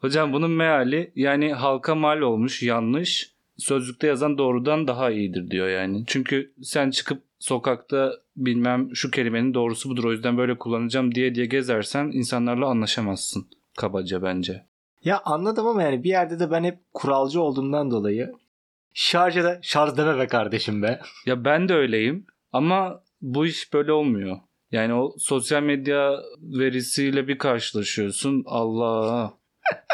Hocam 0.00 0.32
bunun 0.32 0.50
meali 0.50 1.12
yani 1.16 1.52
halka 1.52 1.94
mal 1.94 2.20
olmuş 2.20 2.62
yanlış. 2.62 3.34
Sözlükte 3.56 4.06
yazan 4.06 4.38
doğrudan 4.38 4.86
daha 4.86 5.10
iyidir 5.10 5.50
diyor 5.50 5.68
yani. 5.68 6.04
Çünkü 6.06 6.52
sen 6.62 6.90
çıkıp 6.90 7.22
sokakta 7.38 8.12
bilmem 8.36 8.88
şu 8.94 9.10
kelimenin 9.10 9.54
doğrusu 9.54 9.90
budur 9.90 10.04
o 10.04 10.12
yüzden 10.12 10.38
böyle 10.38 10.58
kullanacağım 10.58 11.14
diye 11.14 11.34
diye 11.34 11.46
gezersen 11.46 12.04
insanlarla 12.12 12.66
anlaşamazsın. 12.66 13.46
Kabaca 13.76 14.22
bence. 14.22 14.64
ya 15.04 15.20
anladım 15.24 15.66
ama 15.66 15.82
yani 15.82 16.04
bir 16.04 16.08
yerde 16.08 16.40
de 16.40 16.50
ben 16.50 16.64
hep 16.64 16.78
kuralcı 16.94 17.40
olduğumdan 17.40 17.90
dolayı 17.90 18.32
şarja 18.94 19.44
da 19.44 19.58
şarj 19.62 19.96
deme 19.96 20.18
be 20.18 20.26
kardeşim 20.26 20.82
be. 20.82 21.00
Ya 21.26 21.44
ben 21.44 21.68
de 21.68 21.74
öyleyim 21.74 22.26
ama 22.52 23.02
bu 23.22 23.46
iş 23.46 23.72
böyle 23.72 23.92
olmuyor. 23.92 24.36
Yani 24.74 24.94
o 24.94 25.14
sosyal 25.18 25.62
medya 25.62 26.22
verisiyle 26.42 27.28
bir 27.28 27.38
karşılaşıyorsun. 27.38 28.42
Allah. 28.46 29.34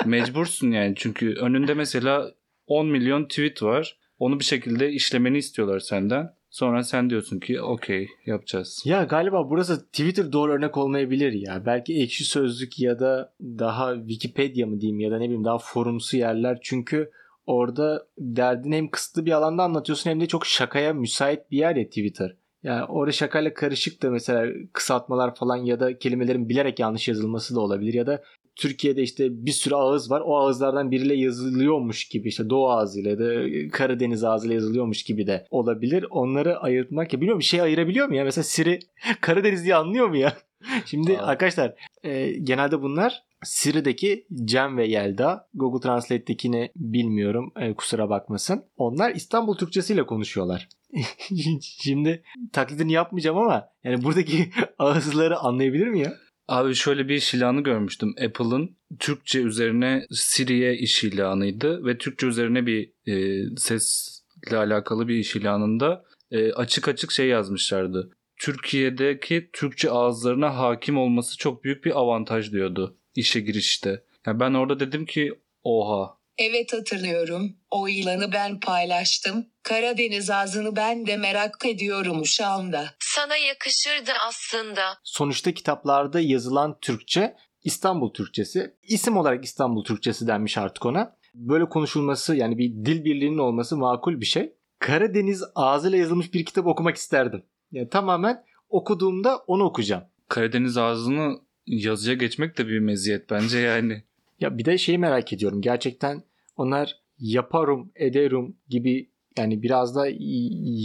Mecbursun 0.07 0.71
yani 0.71 0.95
çünkü 0.97 1.35
önünde 1.35 1.75
mesela 1.75 2.31
10 2.67 2.87
milyon 2.87 3.25
tweet 3.25 3.63
var. 3.63 3.97
Onu 4.19 4.39
bir 4.39 4.45
şekilde 4.45 4.93
işlemeni 4.93 5.39
istiyorlar 5.39 5.81
senden. 5.81 6.35
Sonra 6.51 6.83
sen 6.83 7.11
diyorsun 7.11 7.41
ki 7.41 7.63
okey 7.63 8.09
yapacağız. 8.27 8.83
Ya 8.85 9.05
galiba 9.05 9.51
burası 9.51 9.87
Twitter 9.87 10.33
doğru 10.33 10.53
örnek 10.53 10.77
olmayabilir 10.77 11.33
ya. 11.33 11.67
Belki 11.67 12.03
ekşi 12.03 12.25
sözlük 12.25 12.81
ya 12.81 13.01
da 13.01 13.33
daha 13.41 13.95
Wikipedia 13.95 14.67
mı 14.67 14.81
diyeyim 14.81 15.01
ya 15.01 15.11
da 15.11 15.19
ne 15.19 15.25
bileyim 15.25 15.45
daha 15.45 15.59
forumsu 15.59 16.17
yerler. 16.17 16.59
Çünkü 16.63 17.11
orada 17.47 18.07
derdini 18.19 18.77
hem 18.77 18.91
kısıtlı 18.91 19.27
bir 19.27 19.33
alanda 19.33 19.63
anlatıyorsun 19.63 20.11
hem 20.11 20.21
de 20.21 20.27
çok 20.27 20.47
şakaya 20.47 20.93
müsait 20.93 21.51
bir 21.51 21.59
yer 21.59 21.77
ya 21.77 21.87
Twitter. 21.87 22.40
Yani 22.63 22.85
orada 22.85 23.13
şakayla 23.13 23.55
karışık 23.55 24.03
da 24.03 24.11
mesela 24.11 24.53
kısaltmalar 24.73 25.35
falan 25.35 25.57
ya 25.57 25.81
da 25.81 25.99
kelimelerin 25.99 26.49
bilerek 26.49 26.79
yanlış 26.79 27.09
yazılması 27.09 27.55
da 27.55 27.61
olabilir 27.61 27.95
ya 27.95 28.07
da 28.07 28.23
Türkiye'de 28.57 29.03
işte 29.03 29.47
bir 29.47 29.53
sürü 29.53 29.75
ağız 29.75 30.11
var. 30.11 30.23
O 30.25 30.37
ağızlardan 30.37 30.91
biriyle 30.91 31.15
yazılıyormuş 31.15 32.09
gibi 32.09 32.29
işte 32.29 32.51
Doğu 32.51 32.71
ağzıyla 32.71 33.19
da 33.19 33.49
Karadeniz 33.73 34.25
ağzıyla 34.25 34.55
yazılıyormuş 34.55 35.03
gibi 35.03 35.27
de 35.27 35.47
olabilir. 35.51 36.05
Onları 36.11 36.59
ayırtmak 36.59 37.13
ya 37.13 37.21
bilmiyorum 37.21 37.41
bir 37.41 37.45
şey 37.45 37.61
ayırabiliyor 37.61 38.09
mu 38.09 38.17
ya? 38.17 38.25
Mesela 38.25 38.45
Siri 38.45 38.79
Karadeniz 39.21 39.65
diye 39.65 39.75
anlıyor 39.75 40.09
mu 40.09 40.17
ya? 40.17 40.37
Şimdi 40.87 41.19
Aa. 41.19 41.27
arkadaşlar 41.27 41.75
e, 42.03 42.31
genelde 42.33 42.83
bunlar 42.83 43.23
Siri'deki 43.45 44.27
Cem 44.45 44.77
ve 44.77 44.87
Yelda. 44.87 45.49
Google 45.55 45.81
Translate'dekini 45.81 46.71
bilmiyorum. 46.77 47.53
e, 47.61 47.75
kusura 47.75 48.11
bakmasın. 48.11 48.65
Onlar 48.77 49.15
İstanbul 49.15 49.57
Türkçesiyle 49.57 50.07
konuşuyorlar. 50.07 50.69
Şimdi 51.83 52.23
taklidini 52.53 52.93
yapmayacağım 52.93 53.39
ama 53.39 53.69
yani 53.85 54.05
buradaki 54.05 54.51
ağızları 54.79 55.39
anlayabilir 55.39 55.87
mi 55.87 56.01
ya? 56.01 56.17
Abi 56.49 56.75
şöyle 56.75 57.09
bir 57.09 57.15
iş 57.15 57.35
ilanı 57.35 57.61
görmüştüm. 57.61 58.15
Apple'ın 58.25 58.77
Türkçe 58.99 59.41
üzerine 59.41 60.07
Siri'ye 60.11 60.77
iş 60.77 61.05
ilanıydı 61.05 61.85
ve 61.85 61.99
Türkçe 61.99 62.27
üzerine 62.27 62.67
bir 62.67 62.93
e, 63.07 63.45
sesle 63.57 64.57
alakalı 64.57 65.09
bir 65.09 65.15
iş 65.15 65.37
ilanında 65.37 66.05
e, 66.31 66.53
açık 66.53 66.89
açık 66.89 67.13
şey 67.13 67.29
yazmışlardı. 67.29 68.11
Türkiye'deki 68.37 69.51
Türkçe 69.53 69.91
ağızlarına 69.91 70.59
hakim 70.59 70.99
olması 70.99 71.37
çok 71.39 71.65
büyük 71.65 71.85
bir 71.85 71.99
avantaj 71.99 72.53
diyordu 72.53 72.97
işe 73.15 73.41
girişte. 73.41 74.05
Yani 74.27 74.41
ben 74.41 74.55
orada 74.55 74.81
dedim 74.81 75.07
ki 75.07 75.33
oha 75.63 76.20
Evet 76.43 76.73
hatırlıyorum. 76.73 77.57
O 77.71 77.89
ilanı 77.89 78.33
ben 78.33 78.61
paylaştım. 78.61 79.47
Karadeniz 79.63 80.31
ağzını 80.31 80.77
ben 80.77 81.07
de 81.07 81.17
merak 81.17 81.67
ediyorum 81.67 82.27
şu 82.27 82.47
anda. 82.47 82.85
Sana 83.01 83.37
yakışırdı 83.37 84.11
aslında. 84.29 84.83
Sonuçta 85.05 85.53
kitaplarda 85.53 86.21
yazılan 86.21 86.79
Türkçe 86.81 87.37
İstanbul 87.65 88.13
Türkçesi. 88.13 88.75
İsim 88.83 89.17
olarak 89.17 89.45
İstanbul 89.45 89.85
Türkçesi 89.85 90.27
denmiş 90.27 90.59
artık 90.59 90.87
ona. 90.87 91.17
Böyle 91.35 91.69
konuşulması 91.69 92.37
yani 92.37 92.59
bir 92.59 92.71
dil 92.71 93.05
birliğinin 93.05 93.39
olması 93.39 93.77
makul 93.77 94.21
bir 94.21 94.27
şey. 94.27 94.53
Karadeniz 94.79 95.45
ağzıyla 95.55 95.99
yazılmış 95.99 96.35
bir 96.35 96.45
kitap 96.45 96.67
okumak 96.67 96.97
isterdim. 96.97 97.43
Yani 97.73 97.89
tamamen 97.89 98.45
okuduğumda 98.69 99.37
onu 99.37 99.65
okuyacağım. 99.65 100.05
Karadeniz 100.29 100.77
ağzını 100.77 101.41
yazıya 101.67 102.17
geçmek 102.17 102.59
de 102.59 102.67
bir 102.69 102.79
meziyet 102.79 103.31
bence 103.31 103.59
yani. 103.59 104.05
Ya 104.41 104.59
bir 104.59 104.65
de 104.65 104.79
şeyi 104.79 104.99
merak 104.99 105.33
ediyorum. 105.33 105.61
Gerçekten 105.63 106.30
onlar 106.57 106.97
yaparım, 107.19 107.93
ederim 107.95 108.57
gibi 108.69 109.11
yani 109.39 109.63
biraz 109.63 109.97
da 109.97 110.07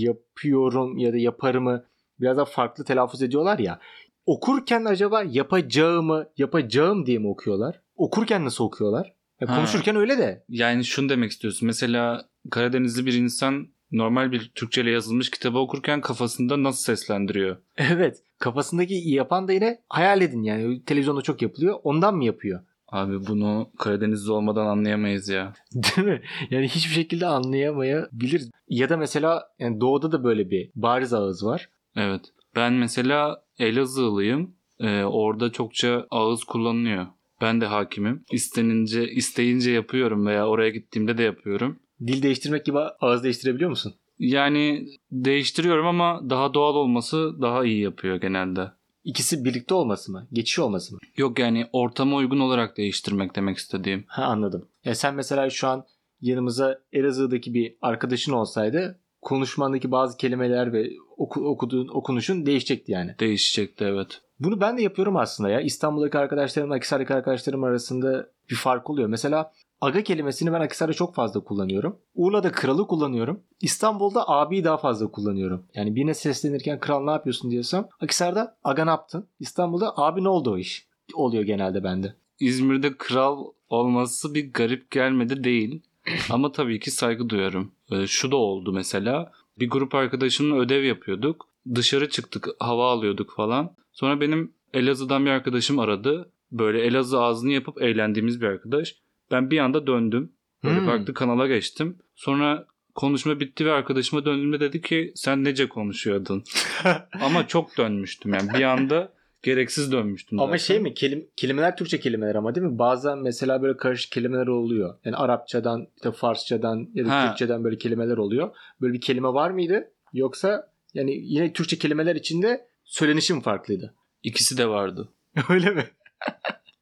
yapıyorum 0.04 0.98
ya 0.98 1.14
da 1.14 1.18
yaparımı 1.18 1.86
biraz 2.20 2.38
da 2.38 2.46
farklı 2.46 2.84
telaffuz 2.84 3.22
ediyorlar 3.22 3.60
ya. 3.60 3.80
Okurken 4.26 4.86
acaba 4.86 5.24
yapacağımı, 5.24 6.26
yapacağım 6.38 7.06
diye 7.06 7.20
mi 7.20 7.28
okuyorlar? 7.28 7.82
Okurken 7.96 8.46
nasıl 8.46 8.64
okuyorlar? 8.64 9.14
Ya 9.42 9.50
Ha. 9.50 9.56
konuşurken 9.56 9.96
öyle 9.96 10.18
de. 10.18 10.44
Yani 10.50 10.86
şunu 10.86 11.10
demek 11.10 11.32
istiyorsun. 11.32 11.66
Mesela 11.66 12.30
Karadenizli 12.52 13.06
bir 13.06 13.14
insan 13.14 13.68
normal 13.92 14.32
bir 14.32 14.52
Türkçe 14.56 14.82
ile 14.82 14.92
yazılmış 14.92 15.30
kitabı 15.32 15.58
okurken 15.58 16.02
kafasında 16.02 16.64
nasıl 16.64 16.84
seslendiriyor? 16.84 17.58
Evet. 17.78 18.24
Kafasındaki 18.40 18.94
yapan 18.94 19.48
da 19.48 19.54
yine 19.54 19.82
hayal 19.90 20.22
edin 20.22 20.44
yani. 20.44 20.84
Televizyonda 20.86 21.22
çok 21.22 21.42
yapılıyor. 21.42 21.80
Ondan 21.84 22.16
mı 22.16 22.26
yapıyor? 22.26 22.64
Abi 22.88 23.28
bunu 23.28 23.70
Karadenizli 23.80 24.32
olmadan 24.32 24.66
anlayamayız 24.66 25.30
ya. 25.30 25.54
Değil 25.74 26.08
mi? 26.08 26.22
Yani 26.50 26.68
hiçbir 26.68 26.94
şekilde 26.94 27.26
anlayamayabiliriz. 27.26 28.52
Ya 28.70 28.90
da 28.90 28.98
mesela 28.98 29.44
yani 29.60 29.82
doğuda 29.82 30.12
da 30.12 30.24
böyle 30.24 30.50
bir 30.50 30.72
bariz 30.76 31.14
ağız 31.14 31.46
var. 31.46 31.70
Evet. 31.96 32.22
Ben 32.56 32.74
mesela 32.74 33.46
Elazığlıyım. 33.60 34.56
Ee, 34.80 35.04
orada 35.04 35.52
çokça 35.52 36.08
ağız 36.12 36.44
kullanılıyor. 36.44 37.08
Ben 37.42 37.62
de 37.62 37.66
hakimim. 37.66 38.24
İstenince, 38.32 39.08
isteyince 39.12 39.72
yapıyorum 39.72 40.26
veya 40.26 40.48
oraya 40.48 40.70
gittiğimde 40.70 41.18
de 41.18 41.24
yapıyorum. 41.24 41.80
Dil 42.08 42.24
değiştirmek 42.24 42.66
gibi 42.66 42.78
ağız 42.80 43.24
değiştirebiliyor 43.24 43.70
musun? 43.70 43.94
Yani 44.20 44.88
değiştiriyorum 45.12 45.88
ama 45.88 46.30
daha 46.30 46.54
doğal 46.54 46.76
olması 46.76 47.42
daha 47.42 47.66
iyi 47.66 47.82
yapıyor 47.82 48.16
genelde. 48.16 48.72
İkisi 49.06 49.46
birlikte 49.46 49.74
olması 49.74 50.12
mı? 50.12 50.28
Geçiş 50.34 50.60
olması 50.60 50.94
mı? 50.94 51.00
Yok 51.18 51.40
yani 51.40 51.68
ortama 51.74 52.16
uygun 52.16 52.40
olarak 52.40 52.78
değiştirmek 52.78 53.36
demek 53.36 53.58
istediğim. 53.58 54.04
Ha 54.08 54.24
anladım. 54.24 54.68
Ya 54.86 54.96
sen 54.96 55.16
mesela 55.16 55.50
şu 55.50 55.68
an 55.68 55.86
yanımıza 56.22 56.80
Elazığ'daki 56.94 57.54
bir 57.54 57.76
arkadaşın 57.82 58.32
olsaydı 58.32 59.00
konuşmandaki 59.22 59.92
bazı 59.92 60.18
kelimeler 60.18 60.74
ve 60.74 60.90
oku, 61.18 61.48
okuduğun 61.48 61.88
okunuşun 61.88 62.46
değişecekti 62.46 62.92
yani. 62.92 63.16
Değişecekti 63.20 63.84
evet. 63.84 64.22
Bunu 64.40 64.62
ben 64.62 64.78
de 64.78 64.82
yapıyorum 64.82 65.18
aslında 65.18 65.50
ya. 65.50 65.62
İstanbul'daki 65.62 66.18
arkadaşlarımla 66.18 66.76
Akhisar'daki 66.76 67.14
arkadaşlarım 67.14 67.64
arasında 67.64 68.30
bir 68.50 68.56
fark 68.56 68.90
oluyor. 68.90 69.10
Mesela 69.10 69.52
aga 69.86 70.04
kelimesini 70.04 70.54
ben 70.54 70.62
Akhisar'da 70.62 70.94
çok 70.94 71.16
fazla 71.16 71.40
kullanıyorum. 71.40 71.98
Urla'da 72.16 72.52
kralı 72.52 72.88
kullanıyorum. 72.88 73.40
İstanbul'da 73.62 74.30
abiyi 74.30 74.64
daha 74.64 74.78
fazla 74.78 75.12
kullanıyorum. 75.12 75.66
Yani 75.74 75.96
birine 75.96 76.14
seslenirken 76.14 76.80
kral 76.80 77.04
ne 77.04 77.12
yapıyorsun 77.12 77.52
diyorsam 77.52 77.88
Akhisar'da 78.02 78.58
aga 78.64 78.84
ne 78.84 78.90
yaptın? 78.90 79.28
İstanbul'da 79.40 79.98
abi 79.98 80.24
ne 80.24 80.30
oldu 80.30 80.52
o 80.52 80.58
iş? 80.58 80.88
Oluyor 81.14 81.44
genelde 81.44 81.84
bende. 81.84 82.16
İzmir'de 82.40 82.98
kral 82.98 83.46
olması 83.70 84.34
bir 84.34 84.54
garip 84.54 84.92
gelmedi 84.92 85.44
değil. 85.44 85.82
Ama 86.30 86.52
tabii 86.52 86.80
ki 86.80 86.92
saygı 86.92 87.30
duyuyorum. 87.30 87.72
Ee, 87.92 88.08
şu 88.08 88.32
da 88.32 88.36
oldu 88.36 88.72
mesela. 88.72 89.32
Bir 89.60 89.70
grup 89.70 89.96
arkadaşımla 89.96 90.56
ödev 90.56 90.84
yapıyorduk. 90.84 91.50
Dışarı 91.76 92.10
çıktık, 92.10 92.48
hava 92.60 92.92
alıyorduk 92.92 93.36
falan. 93.36 93.76
Sonra 93.92 94.22
benim 94.22 94.54
Elazığ'dan 94.74 95.26
bir 95.26 95.32
arkadaşım 95.32 95.80
aradı. 95.80 96.32
Böyle 96.52 96.82
Elazığ 96.82 97.20
ağzını 97.20 97.52
yapıp 97.52 97.82
eğlendiğimiz 97.82 98.42
bir 98.42 98.46
arkadaş. 98.48 98.96
Ben 99.32 99.52
bir 99.52 99.60
anda 99.60 99.88
döndüm. 99.88 100.32
Böyle 100.64 100.80
Hmm. 100.80 100.86
farklı 100.86 101.14
kanala 101.14 101.48
geçtim. 101.48 101.98
Sonra 102.16 102.66
konuşma 102.96 103.40
bitti 103.40 103.66
ve 103.66 103.72
arkadaşıma 103.72 104.26
döndüğümde 104.26 104.60
dedi 104.60 104.82
ki 104.82 105.12
sen 105.16 105.44
nece 105.44 105.70
konuşuyordun? 105.70 106.44
ama 107.22 107.48
çok 107.48 107.78
dönmüştüm 107.78 108.34
yani. 108.34 108.54
Bir 108.54 108.64
anda 108.64 109.14
gereksiz 109.44 109.92
dönmüştüm. 109.92 110.40
Ama 110.40 110.48
zaten. 110.48 110.58
şey 110.58 110.80
mi 110.80 110.94
kelim, 110.94 111.28
kelimeler 111.36 111.78
Türkçe 111.78 112.00
kelimeler 112.00 112.36
ama 112.36 112.56
değil 112.56 112.68
mi? 112.68 112.80
Bazen 112.80 113.18
mesela 113.18 113.62
böyle 113.62 113.78
karışık 113.78 114.12
kelimeler 114.12 114.48
oluyor. 114.48 114.98
Yani 115.06 115.16
Arapçadan, 115.16 115.88
işte 115.96 116.12
Farsçadan 116.12 116.90
ya 116.94 117.06
da 117.06 117.10
Ha. 117.22 117.28
Türkçeden 117.28 117.64
böyle 117.64 117.78
kelimeler 117.78 118.18
oluyor. 118.18 118.56
Böyle 118.82 118.94
bir 118.94 119.02
kelime 119.02 119.28
var 119.28 119.50
mıydı? 119.50 119.92
Yoksa 120.14 120.72
yani 120.94 121.12
yine 121.24 121.54
Türkçe 121.54 121.78
kelimeler 121.78 122.16
içinde 122.16 122.68
söylenişi 122.84 123.34
mi 123.34 123.42
farklıydı? 123.42 123.94
İkisi 124.24 124.58
de 124.58 124.68
vardı. 124.68 125.10
Öyle 125.50 125.70
mi? 125.72 125.84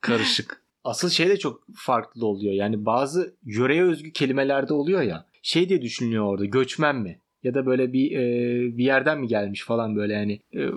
Karışık. 0.02 0.63
Asıl 0.84 1.10
şey 1.10 1.30
de 1.30 1.38
çok 1.38 1.64
farklı 1.76 2.26
oluyor. 2.26 2.54
Yani 2.54 2.86
bazı 2.86 3.36
yöreye 3.44 3.84
özgü 3.84 4.12
kelimelerde 4.12 4.74
oluyor 4.74 5.02
ya. 5.02 5.26
Şey 5.42 5.70
diye 5.70 5.82
düşünülüyor 5.82 6.26
orada. 6.26 6.46
Göçmen 6.46 6.96
mi? 6.96 7.20
Ya 7.44 7.54
da 7.54 7.66
böyle 7.66 7.94
bir 7.94 8.12
e, 8.12 8.78
bir 8.78 8.84
yerden 8.84 9.20
mi 9.20 9.28
gelmiş 9.28 9.64
falan 9.64 9.96
böyle 9.96 10.14
yani 10.14 10.40
e, 10.54 10.70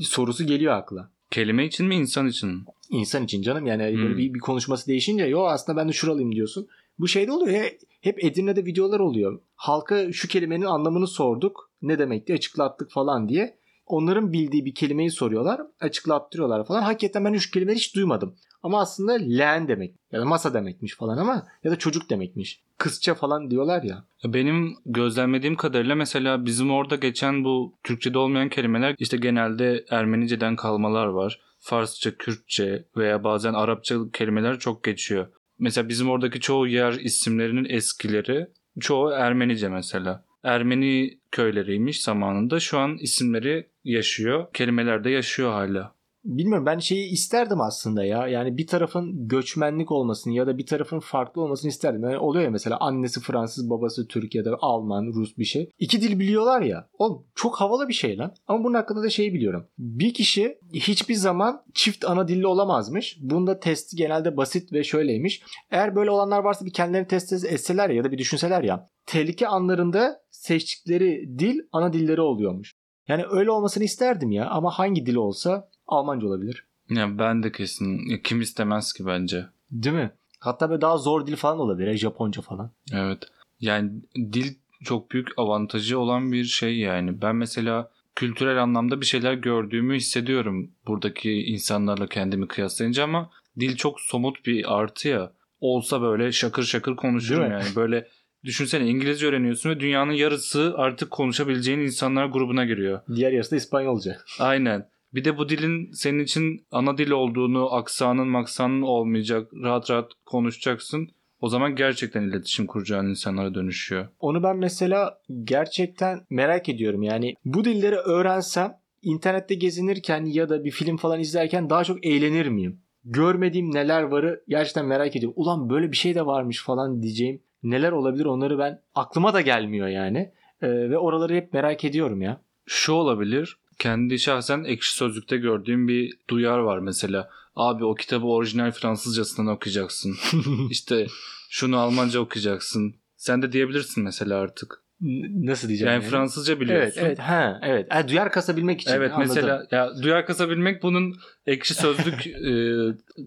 sorusu 0.00 0.46
geliyor 0.46 0.72
akla. 0.72 1.10
Kelime 1.30 1.66
için 1.66 1.86
mi 1.86 1.94
insan 1.94 2.26
için 2.26 2.48
mi? 2.48 2.64
İnsan 2.90 3.24
için 3.24 3.42
canım 3.42 3.66
yani 3.66 3.92
Hmm. 3.92 4.02
böyle 4.02 4.16
bir, 4.16 4.34
bir 4.34 4.38
konuşması 4.38 4.86
değişince 4.86 5.24
yo 5.24 5.42
aslında 5.44 5.78
ben 5.80 5.88
de 5.88 5.92
şuralıyım 5.92 6.34
diyorsun. 6.34 6.68
Bu 6.98 7.08
şeyde 7.08 7.32
oluyor 7.32 7.56
ya 7.56 7.64
hep 8.00 8.24
Edirne'de 8.24 8.64
videolar 8.64 9.00
oluyor. 9.00 9.40
Halka 9.54 10.12
şu 10.12 10.28
kelimenin 10.28 10.64
anlamını 10.64 11.06
sorduk. 11.06 11.70
Ne 11.82 11.98
demekti 11.98 12.34
açıklattık 12.34 12.90
falan 12.90 13.28
diye. 13.28 13.58
Onların 13.86 14.32
bildiği 14.32 14.64
bir 14.64 14.74
kelimeyi 14.74 15.10
soruyorlar. 15.10 15.60
Açıklattırıyorlar 15.80 16.66
falan. 16.66 16.82
Hakikaten 16.82 17.24
ben 17.24 17.36
şu 17.36 17.50
kelimeyi 17.50 17.76
hiç 17.76 17.94
duymadım. 17.96 18.34
Ama 18.64 18.80
aslında 18.80 19.12
leğen 19.12 19.68
demek 19.68 19.94
ya 20.12 20.20
da 20.20 20.24
masa 20.24 20.54
demekmiş 20.54 20.96
falan 20.96 21.18
ama 21.18 21.46
ya 21.64 21.70
da 21.70 21.76
çocuk 21.76 22.10
demekmiş. 22.10 22.60
Kızça 22.78 23.14
falan 23.14 23.50
diyorlar 23.50 23.82
ya. 23.82 24.04
Benim 24.24 24.76
gözlemlediğim 24.86 25.56
kadarıyla 25.56 25.94
mesela 25.94 26.44
bizim 26.44 26.70
orada 26.70 26.96
geçen 26.96 27.44
bu 27.44 27.74
Türkçe'de 27.82 28.18
olmayan 28.18 28.48
kelimeler 28.48 28.94
işte 28.98 29.16
genelde 29.16 29.84
Ermenice'den 29.90 30.56
kalmalar 30.56 31.06
var. 31.06 31.40
Farsça, 31.58 32.16
Kürtçe 32.16 32.84
veya 32.96 33.24
bazen 33.24 33.54
Arapça 33.54 33.96
kelimeler 34.12 34.58
çok 34.58 34.84
geçiyor. 34.84 35.26
Mesela 35.58 35.88
bizim 35.88 36.10
oradaki 36.10 36.40
çoğu 36.40 36.66
yer 36.66 36.92
isimlerinin 36.92 37.66
eskileri 37.68 38.46
çoğu 38.80 39.10
Ermenice 39.10 39.68
mesela. 39.68 40.24
Ermeni 40.42 41.18
köyleriymiş 41.30 42.02
zamanında. 42.02 42.60
Şu 42.60 42.78
an 42.78 42.98
isimleri 42.98 43.66
yaşıyor. 43.84 44.46
Kelimeler 44.52 45.04
de 45.04 45.10
yaşıyor 45.10 45.52
hala. 45.52 45.94
Bilmiyorum 46.24 46.66
ben 46.66 46.78
şeyi 46.78 47.10
isterdim 47.10 47.60
aslında 47.60 48.04
ya. 48.04 48.28
Yani 48.28 48.56
bir 48.56 48.66
tarafın 48.66 49.28
göçmenlik 49.28 49.92
olmasını 49.92 50.34
ya 50.34 50.46
da 50.46 50.58
bir 50.58 50.66
tarafın 50.66 51.00
farklı 51.00 51.42
olmasını 51.42 51.68
isterdim. 51.68 52.04
Yani 52.04 52.18
oluyor 52.18 52.44
ya 52.44 52.50
mesela 52.50 52.76
annesi 52.80 53.20
Fransız, 53.20 53.70
babası 53.70 54.08
Türk 54.08 54.34
ya 54.34 54.44
da 54.44 54.56
Alman, 54.60 55.06
Rus 55.06 55.38
bir 55.38 55.44
şey. 55.44 55.70
İki 55.78 56.00
dil 56.00 56.18
biliyorlar 56.18 56.62
ya. 56.62 56.88
Oğlum 56.98 57.26
çok 57.34 57.60
havalı 57.60 57.88
bir 57.88 57.94
şey 57.94 58.18
lan. 58.18 58.34
Ama 58.46 58.64
bunun 58.64 58.74
hakkında 58.74 59.02
da 59.02 59.10
şeyi 59.10 59.34
biliyorum. 59.34 59.66
Bir 59.78 60.14
kişi 60.14 60.58
hiçbir 60.72 61.14
zaman 61.14 61.62
çift 61.74 62.04
ana 62.04 62.28
dilli 62.28 62.46
olamazmış. 62.46 63.18
Bunda 63.20 63.60
testi 63.60 63.96
genelde 63.96 64.36
basit 64.36 64.72
ve 64.72 64.84
şöyleymiş. 64.84 65.42
Eğer 65.70 65.96
böyle 65.96 66.10
olanlar 66.10 66.44
varsa 66.44 66.64
bir 66.64 66.72
kendilerini 66.72 67.08
test 67.08 67.32
etseler 67.32 67.90
ya 67.90 68.04
da 68.04 68.12
bir 68.12 68.18
düşünseler 68.18 68.62
ya. 68.62 68.90
Tehlike 69.06 69.48
anlarında 69.48 70.20
seçtikleri 70.30 71.38
dil 71.38 71.58
ana 71.72 71.92
dilleri 71.92 72.20
oluyormuş. 72.20 72.74
Yani 73.08 73.24
öyle 73.30 73.50
olmasını 73.50 73.84
isterdim 73.84 74.30
ya 74.30 74.50
ama 74.50 74.70
hangi 74.70 75.06
dil 75.06 75.14
olsa 75.14 75.68
Almanca 75.94 76.26
olabilir. 76.26 76.64
Yani 76.90 77.18
ben 77.18 77.42
de 77.42 77.52
kesin. 77.52 78.10
ya 78.10 78.22
Kim 78.22 78.40
istemez 78.40 78.92
ki 78.92 79.06
bence. 79.06 79.46
Değil 79.70 79.96
mi? 79.96 80.10
Hatta 80.40 80.70
böyle 80.70 80.80
daha 80.80 80.98
zor 80.98 81.26
dil 81.26 81.36
falan 81.36 81.58
olabilir. 81.58 81.86
ya, 81.86 81.96
Japonca 81.96 82.42
falan. 82.42 82.70
Evet. 82.92 83.18
Yani 83.60 83.90
dil 84.16 84.54
çok 84.84 85.10
büyük 85.10 85.28
avantajı 85.36 85.98
olan 85.98 86.32
bir 86.32 86.44
şey 86.44 86.78
yani. 86.78 87.22
Ben 87.22 87.36
mesela 87.36 87.90
kültürel 88.16 88.62
anlamda 88.62 89.00
bir 89.00 89.06
şeyler 89.06 89.34
gördüğümü 89.34 89.96
hissediyorum 89.96 90.70
buradaki 90.86 91.32
insanlarla 91.32 92.06
kendimi 92.06 92.48
kıyaslayınca 92.48 93.04
ama 93.04 93.30
dil 93.60 93.76
çok 93.76 94.00
somut 94.00 94.46
bir 94.46 94.78
artı 94.78 95.08
ya. 95.08 95.32
Olsa 95.60 96.02
böyle 96.02 96.32
şakır 96.32 96.62
şakır 96.62 96.96
konuşurum 96.96 97.50
yani. 97.50 97.64
Böyle 97.76 98.08
düşünsene 98.44 98.86
İngilizce 98.88 99.26
öğreniyorsun 99.26 99.70
ve 99.70 99.80
dünyanın 99.80 100.12
yarısı 100.12 100.74
artık 100.76 101.10
konuşabileceğin 101.10 101.78
insanlar 101.78 102.26
grubuna 102.26 102.64
giriyor. 102.64 103.00
Diğer 103.14 103.32
yarısı 103.32 103.50
da 103.50 103.56
İspanyolca. 103.56 104.16
Aynen. 104.38 104.88
Bir 105.14 105.24
de 105.24 105.38
bu 105.38 105.48
dilin 105.48 105.90
senin 105.92 106.18
için 106.18 106.66
ana 106.70 106.98
dil 106.98 107.10
olduğunu, 107.10 107.74
aksanın 107.74 108.28
maksanın 108.28 108.82
olmayacak, 108.82 109.52
rahat 109.62 109.90
rahat 109.90 110.10
konuşacaksın. 110.26 111.08
O 111.40 111.48
zaman 111.48 111.76
gerçekten 111.76 112.22
iletişim 112.22 112.66
kuracağın 112.66 113.06
insanlara 113.06 113.54
dönüşüyor. 113.54 114.08
Onu 114.20 114.42
ben 114.42 114.56
mesela 114.56 115.18
gerçekten 115.44 116.20
merak 116.30 116.68
ediyorum. 116.68 117.02
Yani 117.02 117.34
bu 117.44 117.64
dilleri 117.64 117.96
öğrensem 117.96 118.76
internette 119.02 119.54
gezinirken 119.54 120.24
ya 120.24 120.48
da 120.48 120.64
bir 120.64 120.70
film 120.70 120.96
falan 120.96 121.20
izlerken 121.20 121.70
daha 121.70 121.84
çok 121.84 122.06
eğlenir 122.06 122.46
miyim? 122.46 122.80
Görmediğim 123.04 123.74
neler 123.74 124.02
varı 124.02 124.44
gerçekten 124.48 124.86
merak 124.86 125.16
ediyorum. 125.16 125.34
Ulan 125.36 125.70
böyle 125.70 125.92
bir 125.92 125.96
şey 125.96 126.14
de 126.14 126.26
varmış 126.26 126.64
falan 126.64 127.02
diyeceğim. 127.02 127.42
Neler 127.62 127.92
olabilir 127.92 128.24
onları 128.24 128.58
ben 128.58 128.80
aklıma 128.94 129.34
da 129.34 129.40
gelmiyor 129.40 129.88
yani. 129.88 130.32
Ee, 130.62 130.68
ve 130.68 130.98
oraları 130.98 131.34
hep 131.34 131.52
merak 131.52 131.84
ediyorum 131.84 132.22
ya. 132.22 132.40
Şu 132.66 132.92
olabilir. 132.92 133.58
Kendi 133.78 134.18
şahsen 134.18 134.64
ekşi 134.64 134.94
sözlükte 134.94 135.36
gördüğüm 135.36 135.88
bir 135.88 136.18
duyar 136.30 136.58
var 136.58 136.78
mesela. 136.78 137.30
Abi 137.56 137.84
o 137.84 137.94
kitabı 137.94 138.26
orijinal 138.26 138.72
Fransızcasından 138.72 139.54
okuyacaksın. 139.54 140.16
işte 140.70 141.06
şunu 141.50 141.78
Almanca 141.78 142.20
okuyacaksın. 142.20 142.94
Sen 143.16 143.42
de 143.42 143.52
diyebilirsin 143.52 144.04
mesela 144.04 144.38
artık. 144.38 144.84
Nasıl 145.00 145.68
diyeceğim? 145.68 145.92
Yani 145.92 146.04
Fransızca 146.04 146.60
biliyorsun. 146.60 147.00
Evet, 147.00 147.06
evet, 147.06 147.18
ha, 147.18 147.60
evet. 147.62 147.86
Ha, 147.94 148.08
duyar 148.08 148.32
kasabilmek 148.32 148.80
için. 148.80 148.92
Evet 148.92 149.12
anladım. 149.12 149.28
mesela 149.28 149.66
ya 149.70 150.02
duyar 150.02 150.26
kasabilmek 150.26 150.82
bunun 150.82 151.16
ekşi 151.46 151.74
sözlük 151.74 152.26
e, 152.26 152.62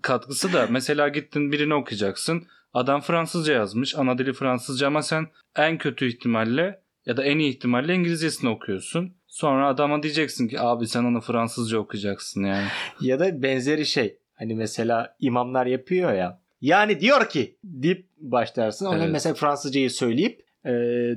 katkısı 0.01 0.53
da 0.53 0.67
mesela 0.69 1.07
gittin 1.07 1.51
birini 1.51 1.73
okuyacaksın. 1.73 2.47
Adam 2.73 3.01
Fransızca 3.01 3.53
yazmış. 3.53 3.95
Ana 3.95 4.17
dili 4.17 4.33
Fransızca 4.33 4.87
ama 4.87 5.01
sen 5.01 5.27
en 5.55 5.77
kötü 5.77 6.07
ihtimalle 6.07 6.81
ya 7.05 7.17
da 7.17 7.23
en 7.23 7.39
iyi 7.39 7.49
ihtimalle 7.49 7.93
İngilizcesini 7.93 8.49
okuyorsun. 8.49 9.16
Sonra 9.37 9.67
adama 9.67 10.03
diyeceksin 10.03 10.47
ki 10.47 10.59
abi 10.59 10.87
sen 10.87 11.03
onu 11.03 11.21
Fransızca 11.21 11.77
okuyacaksın 11.77 12.43
yani. 12.43 12.67
Ya 13.01 13.19
da 13.19 13.43
benzeri 13.43 13.85
şey. 13.85 14.17
Hani 14.33 14.55
mesela 14.55 15.15
imamlar 15.19 15.65
yapıyor 15.65 16.13
ya. 16.13 16.41
Yani 16.61 16.99
diyor 16.99 17.29
ki 17.29 17.57
deyip 17.63 18.07
başlarsın. 18.17 18.85
Ona 18.85 18.97
Evet. 18.97 19.09
mesela 19.11 19.33
Fransızcayı 19.35 19.91
söyleyip 19.91 20.41
e, 20.65 20.71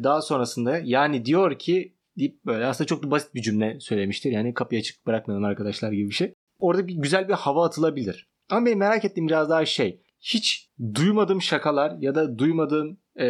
daha 0.05 0.23
sonrasında 0.23 0.81
yani 0.85 1.25
diyor 1.25 1.59
ki 1.59 1.95
deyip 2.19 2.45
böyle 2.47 2.67
aslında 2.67 2.87
çok 2.87 3.11
basit 3.11 3.35
bir 3.35 3.43
cümle 3.43 3.81
söylemiştir. 3.81 4.33
Yani 4.33 4.55
kapıyı 4.55 4.81
açık 4.81 5.07
bırakmayalım 5.07 5.45
arkadaşlar 5.45 5.93
gibi 5.93 6.09
bir 6.09 6.15
şey. 6.15 6.35
Orada 6.59 6.89
bir 6.89 6.95
güzel 6.95 7.29
bir 7.29 7.35
hava 7.35 7.67
atılabilir. 7.67 8.29
Ama 8.51 8.67
benim 8.67 8.79
merak 8.79 9.05
ettiğim 9.05 9.29
biraz 9.29 9.51
daha 9.51 9.65
şey. 9.67 10.01
Hiç 10.21 10.69
duymadığım 10.95 11.43
şakalar 11.43 11.97
ya 12.01 12.15
da 12.15 12.39
duymadığım 12.39 12.99
e, 13.17 13.27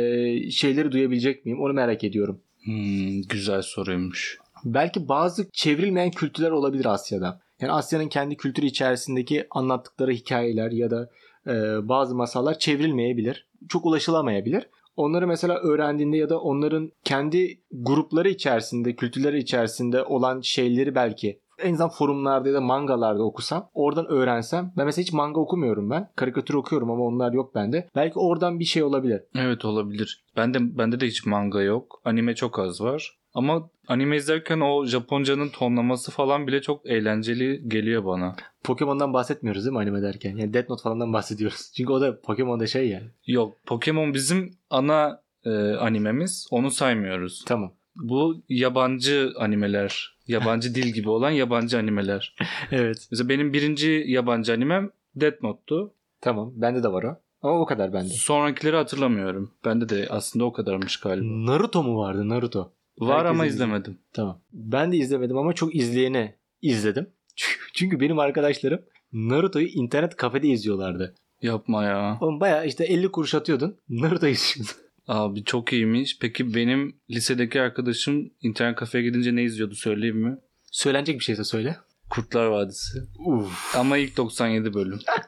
şeyleri 0.51 0.93
duyabilecek 0.93 1.45
miyim? 1.45 1.61
Onu 1.61 1.73
merak 1.73 2.05
ediyorum. 2.05 2.41
Hmm, 2.65 3.23
güzel 3.23 3.63
soruymuş. 3.63 4.39
Belki 4.65 5.09
bazı 5.09 5.51
çevrilmeyen 5.53 6.11
kültürler 6.11 6.51
olabilir 6.51 6.85
Asya'da. 6.85 7.41
Yani 7.61 7.73
Asya'nın 7.73 8.09
kendi 8.09 8.37
kültürü 8.37 8.67
içerisindeki 8.67 9.47
anlattıkları 9.51 10.13
hikayeler 10.13 10.71
ya 10.71 10.91
da 10.91 11.11
e, 11.47 11.89
bazı 11.89 12.15
masallar 12.15 12.59
çevrilmeyebilir. 12.59 13.49
Çok 13.69 13.87
ulaşılamayabilir. 13.87 14.69
Onları 14.97 15.27
mesela 15.27 15.59
öğrendiğinde 15.59 16.17
ya 16.17 16.29
da 16.29 16.41
onların 16.41 16.93
kendi 17.05 17.61
grupları 17.73 18.29
içerisinde, 18.29 18.97
kültürleri 18.97 19.39
içerisinde 19.39 20.03
olan 20.03 20.41
şeyleri 20.41 20.95
belki 20.95 21.41
en 21.63 21.73
azından 21.73 21.89
forumlarda 21.91 22.49
ya 22.49 22.55
da 22.55 22.61
mangalarda 22.61 23.23
okusam, 23.23 23.71
oradan 23.75 24.07
öğrensem. 24.07 24.73
Ben 24.77 24.87
mesela 24.87 25.03
hiç 25.03 25.13
manga 25.13 25.41
okumuyorum 25.41 25.91
ben. 25.91 26.11
Karikatür 26.17 26.55
okuyorum 26.55 26.91
ama 26.91 27.05
onlar 27.05 27.33
yok 27.33 27.55
bende. 27.55 27.89
Belki 27.97 28.19
oradan 28.19 28.61
bir 28.61 28.65
şey 28.65 28.83
olabilir. 28.83 29.23
Evet 29.35 29.65
olabilir. 29.65 30.25
Ben 30.37 30.55
de 30.55 30.79
bende 30.79 31.01
de 31.01 31.07
hiç 31.07 31.27
manga 31.27 31.63
yok. 31.63 32.01
Anime 32.05 32.35
çok 32.35 32.59
az 32.59 32.81
var. 32.81 33.20
Ama 33.35 33.71
anime 33.89 34.17
izlerken 34.17 34.61
o 34.61 34.85
Japonca'nın 34.85 35.49
tonlaması 35.49 36.11
falan 36.11 36.47
bile 36.47 36.63
çok 36.63 36.87
eğlenceli 36.87 37.69
geliyor 37.69 38.05
bana. 38.05 38.37
Pokemon'dan 38.65 39.13
bahsetmiyoruz 39.13 39.65
değil 39.65 39.73
mi 39.73 39.79
anime 39.79 40.03
derken? 40.03 40.37
Yani 40.37 40.55
Death 40.55 40.71
Note 40.71 40.83
falandan 40.83 41.13
bahsediyoruz. 41.13 41.73
Çünkü 41.77 41.93
o 41.93 42.01
da 42.01 42.21
Pokemon'da 42.21 42.67
şey 42.67 42.89
yani. 42.89 43.07
Yok 43.27 43.57
Pokemon 43.67 44.15
bizim 44.15 44.55
ana 44.71 45.23
e, 45.45 45.51
animemiz. 45.75 46.49
Onu 46.51 46.71
saymıyoruz. 46.71 47.45
Tamam. 47.47 47.73
Bu 47.97 48.43
yabancı 48.49 49.33
animeler. 49.39 50.17
Yabancı 50.27 50.75
dil 50.75 50.93
gibi 50.93 51.11
olan 51.11 51.31
yabancı 51.31 51.79
animeler. 51.79 52.37
Evet. 52.73 53.09
Mesela 53.11 53.29
benim 53.29 53.53
birinci 53.53 54.05
yabancı 54.07 54.53
animem 54.53 54.91
Death 55.17 55.43
Note'tu. 55.43 55.95
Tamam. 56.21 56.53
Bende 56.57 56.83
de 56.83 56.93
var 56.93 57.03
o. 57.03 57.17
Ama 57.43 57.61
o 57.61 57.67
kadar 57.67 57.93
bende. 57.93 58.09
Sonrakileri 58.09 58.77
hatırlamıyorum. 58.77 59.55
Bende 59.65 59.89
de 59.89 60.07
aslında 60.11 60.45
o 60.45 60.53
kadarmış 60.53 61.01
galiba. 61.01 61.27
Naruto 61.53 61.83
mu 61.83 61.99
vardı? 61.99 62.29
Naruto. 62.29 62.73
Var 63.01 63.17
Herkes 63.19 63.31
ama 63.31 63.47
izliyor. 63.47 63.67
izlemedim. 63.69 63.99
Tamam. 64.13 64.41
Ben 64.53 64.93
de 64.93 64.97
izlemedim 64.97 65.37
ama 65.39 65.53
çok 65.53 65.75
izleyeni 65.77 66.35
izledim. 66.63 67.07
Çünkü 67.75 68.01
benim 68.01 68.19
arkadaşlarım 68.19 68.81
Naruto'yu 69.13 69.67
internet 69.67 70.17
kafede 70.17 70.49
izliyorlardı. 70.49 71.15
Yapma 71.43 71.85
ya. 71.85 72.19
Oğlum 72.21 72.41
baya 72.41 72.65
işte 72.65 72.85
50 72.85 73.09
kuruş 73.11 73.35
atıyordun. 73.35 73.77
Naruto 73.89 74.27
izliyordun. 74.27 74.75
Abi 75.09 75.45
çok 75.45 75.73
iyiymiş. 75.73 76.19
Peki 76.21 76.55
benim 76.55 76.97
lisedeki 77.11 77.61
arkadaşım 77.61 78.31
internet 78.41 78.77
kafeye 78.77 79.05
gidince 79.05 79.37
ne 79.37 79.43
izliyordu 79.43 79.75
söyleyeyim 79.75 80.17
mi? 80.19 80.37
Söylenecek 80.73 81.19
bir 81.19 81.25
şeyse 81.25 81.45
söyle. 81.45 81.77
Kurtlar 82.11 82.47
Vadisi. 82.47 82.99
Uf. 83.27 83.77
Ama 83.77 83.97
ilk 83.99 84.17
97 84.17 84.75
bölüm. 84.75 84.99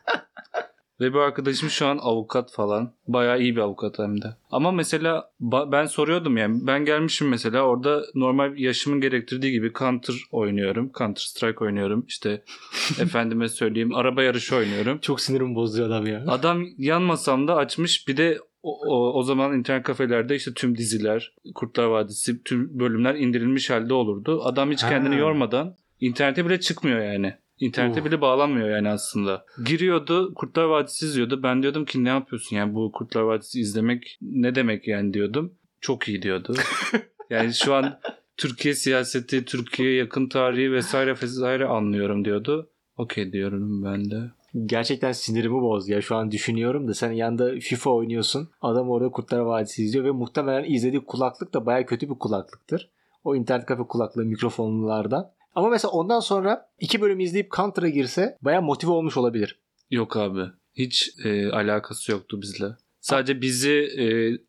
Ve 1.03 1.13
bu 1.13 1.21
arkadaşım 1.21 1.71
şu 1.71 1.87
an 1.87 1.99
avukat 1.99 2.53
falan. 2.53 2.93
Bayağı 3.09 3.41
iyi 3.41 3.57
bir 3.57 3.61
avukat 3.61 3.99
hem 3.99 4.23
de. 4.23 4.27
Ama 4.51 4.73
mesela 4.73 5.31
ben 5.41 5.87
soruyordum 5.87 6.37
yani. 6.37 6.67
Ben 6.67 6.85
gelmişim 6.85 7.29
mesela 7.29 7.63
orada 7.63 8.03
normal 8.15 8.59
yaşımın 8.59 9.01
gerektirdiği 9.01 9.53
gibi 9.53 9.73
Counter 9.73 10.15
oynuyorum. 10.31 10.91
Counter 10.99 11.23
Strike 11.23 11.65
oynuyorum. 11.65 12.05
İşte 12.09 12.43
efendime 13.01 13.49
söyleyeyim 13.49 13.95
araba 13.95 14.23
yarışı 14.23 14.57
oynuyorum. 14.57 14.99
Çok 14.99 15.21
sinirimi 15.21 15.55
bozuyor 15.55 15.89
adam 15.89 16.07
ya. 16.07 16.25
Adam 16.29 16.65
yan 16.79 17.03
masamda 17.03 17.57
açmış 17.57 18.09
bir 18.09 18.17
de 18.17 18.39
o, 18.63 18.79
o, 18.87 19.13
o 19.19 19.23
zaman 19.23 19.59
internet 19.59 19.83
kafelerde 19.83 20.37
işte 20.37 20.55
tüm 20.55 20.79
diziler, 20.79 21.35
Kurtlar 21.55 21.85
Vadisi, 21.85 22.43
tüm 22.43 22.79
bölümler 22.79 23.15
indirilmiş 23.15 23.71
halde 23.71 23.95
olurdu. 23.95 24.43
Adam 24.45 24.71
hiç 24.71 24.81
kendini 24.81 25.15
Ha. 25.15 25.21
yormadan 25.21 25.77
internete 26.01 26.47
bile 26.47 26.61
çıkmıyor 26.61 27.01
yani. 27.01 27.35
İnternete 27.63 28.01
Oh. 28.01 28.05
bile 28.05 28.21
bağlanmıyor 28.21 28.71
yani 28.71 28.89
aslında. 28.89 29.45
Giriyordu 29.65 30.35
Kurtlar 30.35 30.65
Vadisi 30.65 31.07
izliyordu. 31.07 31.43
Ben 31.43 31.63
diyordum 31.63 31.85
ki 31.85 32.05
ne 32.05 32.09
yapıyorsun 32.09 32.57
yani 32.57 32.75
bu 32.75 32.93
Kurtlar 32.93 33.23
Vadisi 33.23 33.61
izlemek 33.61 34.19
ne 34.23 34.55
demek 34.55 34.89
yani 34.89 35.15
diyordum. 35.15 35.55
Çok 35.81 36.09
iyi 36.09 36.23
diyordu. 36.23 36.55
yani 37.31 37.55
şu 37.55 37.75
an 37.75 37.99
Türkiye 38.37 38.75
siyaseti, 38.75 39.45
Türkiye 39.45 39.95
yakın 39.95 40.29
tarihi 40.29 40.73
vesaire 40.73 41.13
vesaire 41.23 41.65
anlıyorum 41.67 42.25
diyordu. 42.25 42.71
Okey 42.97 43.33
diyorum 43.33 43.85
ben 43.85 44.11
de. 44.11 44.31
Gerçekten 44.67 45.13
sinirimi 45.13 45.63
bozdu 45.63 45.93
ya. 45.93 46.01
Şu 46.01 46.17
an 46.17 46.31
düşünüyorum 46.31 46.89
da 46.89 46.95
sen 46.95 47.13
yanında 47.13 47.61
FIFA 47.61 47.91
oynuyorsun. 47.91 48.49
Adam 48.61 48.91
orada 48.91 49.09
Kurtlar 49.11 49.39
Vadisi 49.39 49.85
izliyor 49.85 50.05
ve 50.05 50.11
muhtemelen 50.11 50.65
izlediği 50.73 51.05
kulaklık 51.05 51.55
da 51.55 51.67
baya 51.67 51.87
kötü 51.87 52.11
bir 52.11 52.15
kulaklıktır. 52.15 52.91
O 53.25 53.37
internet 53.37 53.67
kafe 53.67 53.83
kulaklığı 53.83 54.25
mikrofonlardan. 54.25 55.31
Ama 55.55 55.69
mesela 55.69 55.91
ondan 55.93 56.21
sonra 56.21 56.71
iki 56.79 57.01
bölüm 57.01 57.21
izleyip 57.21 57.53
Counter'a 57.53 57.89
girse 57.89 58.39
baya 58.43 58.61
motive 58.61 58.91
olmuş 58.91 59.17
olabilir. 59.17 59.59
Yok 59.91 60.17
abi. 60.17 60.43
Hiç 60.75 61.11
e, 61.25 61.51
alakası 61.51 62.13
yoktu 62.13 62.43
bizle. 62.43 62.67
Sadece 63.01 63.41
bizi 63.41 63.73
e, 63.99 64.07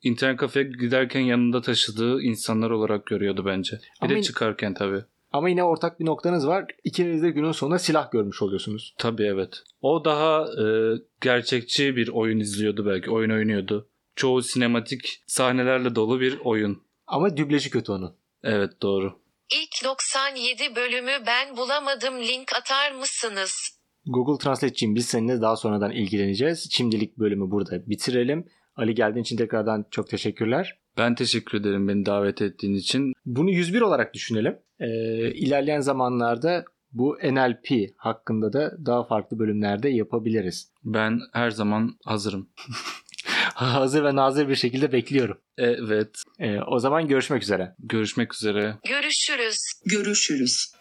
internet 0.09 0.37
kafeye 0.37 0.63
giderken 0.63 1.21
yanında 1.21 1.61
taşıdığı 1.61 2.21
insanlar 2.21 2.69
olarak 2.69 3.05
görüyordu 3.05 3.43
bence. 3.45 3.75
Bir 3.75 4.05
Ama 4.05 4.15
de 4.15 4.21
çıkarken 4.21 4.73
tabii. 4.73 5.01
Ama 5.31 5.49
yine 5.49 5.63
ortak 5.63 5.99
bir 5.99 6.05
noktanız 6.05 6.47
var. 6.47 6.65
İkiniz 6.83 7.23
de 7.23 7.29
günün 7.29 7.51
sonunda 7.51 7.79
silah 7.79 8.11
görmüş 8.11 8.41
oluyorsunuz. 8.41 8.95
Tabii 8.97 9.23
evet. 9.23 9.63
O 9.81 10.05
daha 10.05 10.45
e, 10.63 10.65
gerçekçi 11.21 11.95
bir 11.95 12.07
oyun 12.07 12.39
izliyordu 12.39 12.85
belki. 12.85 13.11
Oyun 13.11 13.29
oynuyordu. 13.29 13.87
Çoğu 14.15 14.41
sinematik 14.41 15.23
sahnelerle 15.27 15.95
dolu 15.95 16.19
bir 16.19 16.39
oyun. 16.43 16.81
Ama 17.07 17.37
dublajı 17.37 17.69
kötü 17.69 17.91
onun. 17.91 18.15
Evet 18.43 18.71
doğru. 18.81 19.22
İlk 19.51 19.84
97 19.84 20.75
bölümü 20.75 21.12
ben 21.27 21.58
bulamadım 21.58 22.21
link 22.21 22.56
atar 22.56 22.91
mısınız? 22.91 23.79
Google 24.06 24.43
Translate'ciyim 24.43 24.95
biz 24.95 25.06
seninle 25.06 25.41
daha 25.41 25.56
sonradan 25.56 25.91
ilgileneceğiz. 25.91 26.67
Şimdilik 26.71 27.17
bölümü 27.17 27.51
burada 27.51 27.89
bitirelim. 27.89 28.47
Ali 28.75 28.95
geldiğin 28.95 29.23
için 29.23 29.38
tekrardan 29.38 29.86
çok 29.91 30.10
teşekkürler. 30.10 30.79
Ben 30.97 31.15
teşekkür 31.15 31.60
ederim 31.60 31.88
beni 31.88 32.06
davet 32.06 32.41
ettiğin 32.41 32.73
için. 32.73 33.13
Bunu 33.25 33.49
101 33.51 33.82
olarak 33.82 34.13
düşünelim. 34.13 34.60
Ee, 34.79 34.88
ilerleyen 35.32 35.79
zamanlarda 35.79 36.65
bu 36.91 37.17
NLP 37.23 37.89
hakkında 37.97 38.53
da 38.53 38.86
daha 38.86 39.03
farklı 39.03 39.39
bölümlerde 39.39 39.89
yapabiliriz. 39.89 40.71
Ben 40.84 41.19
her 41.34 41.51
zaman 41.51 41.97
hazırım. 42.06 42.49
Hazır 43.63 44.03
ve 44.03 44.15
nazır 44.15 44.49
bir 44.49 44.55
şekilde 44.55 44.91
bekliyorum. 44.91 45.37
Evet. 45.57 46.23
Ee, 46.39 46.59
o 46.59 46.79
zaman 46.79 47.07
görüşmek 47.07 47.43
üzere. 47.43 47.75
Görüşmek 47.79 48.33
üzere. 48.33 48.77
Görüşürüz. 48.87 49.57
Görüşürüz. 49.85 50.73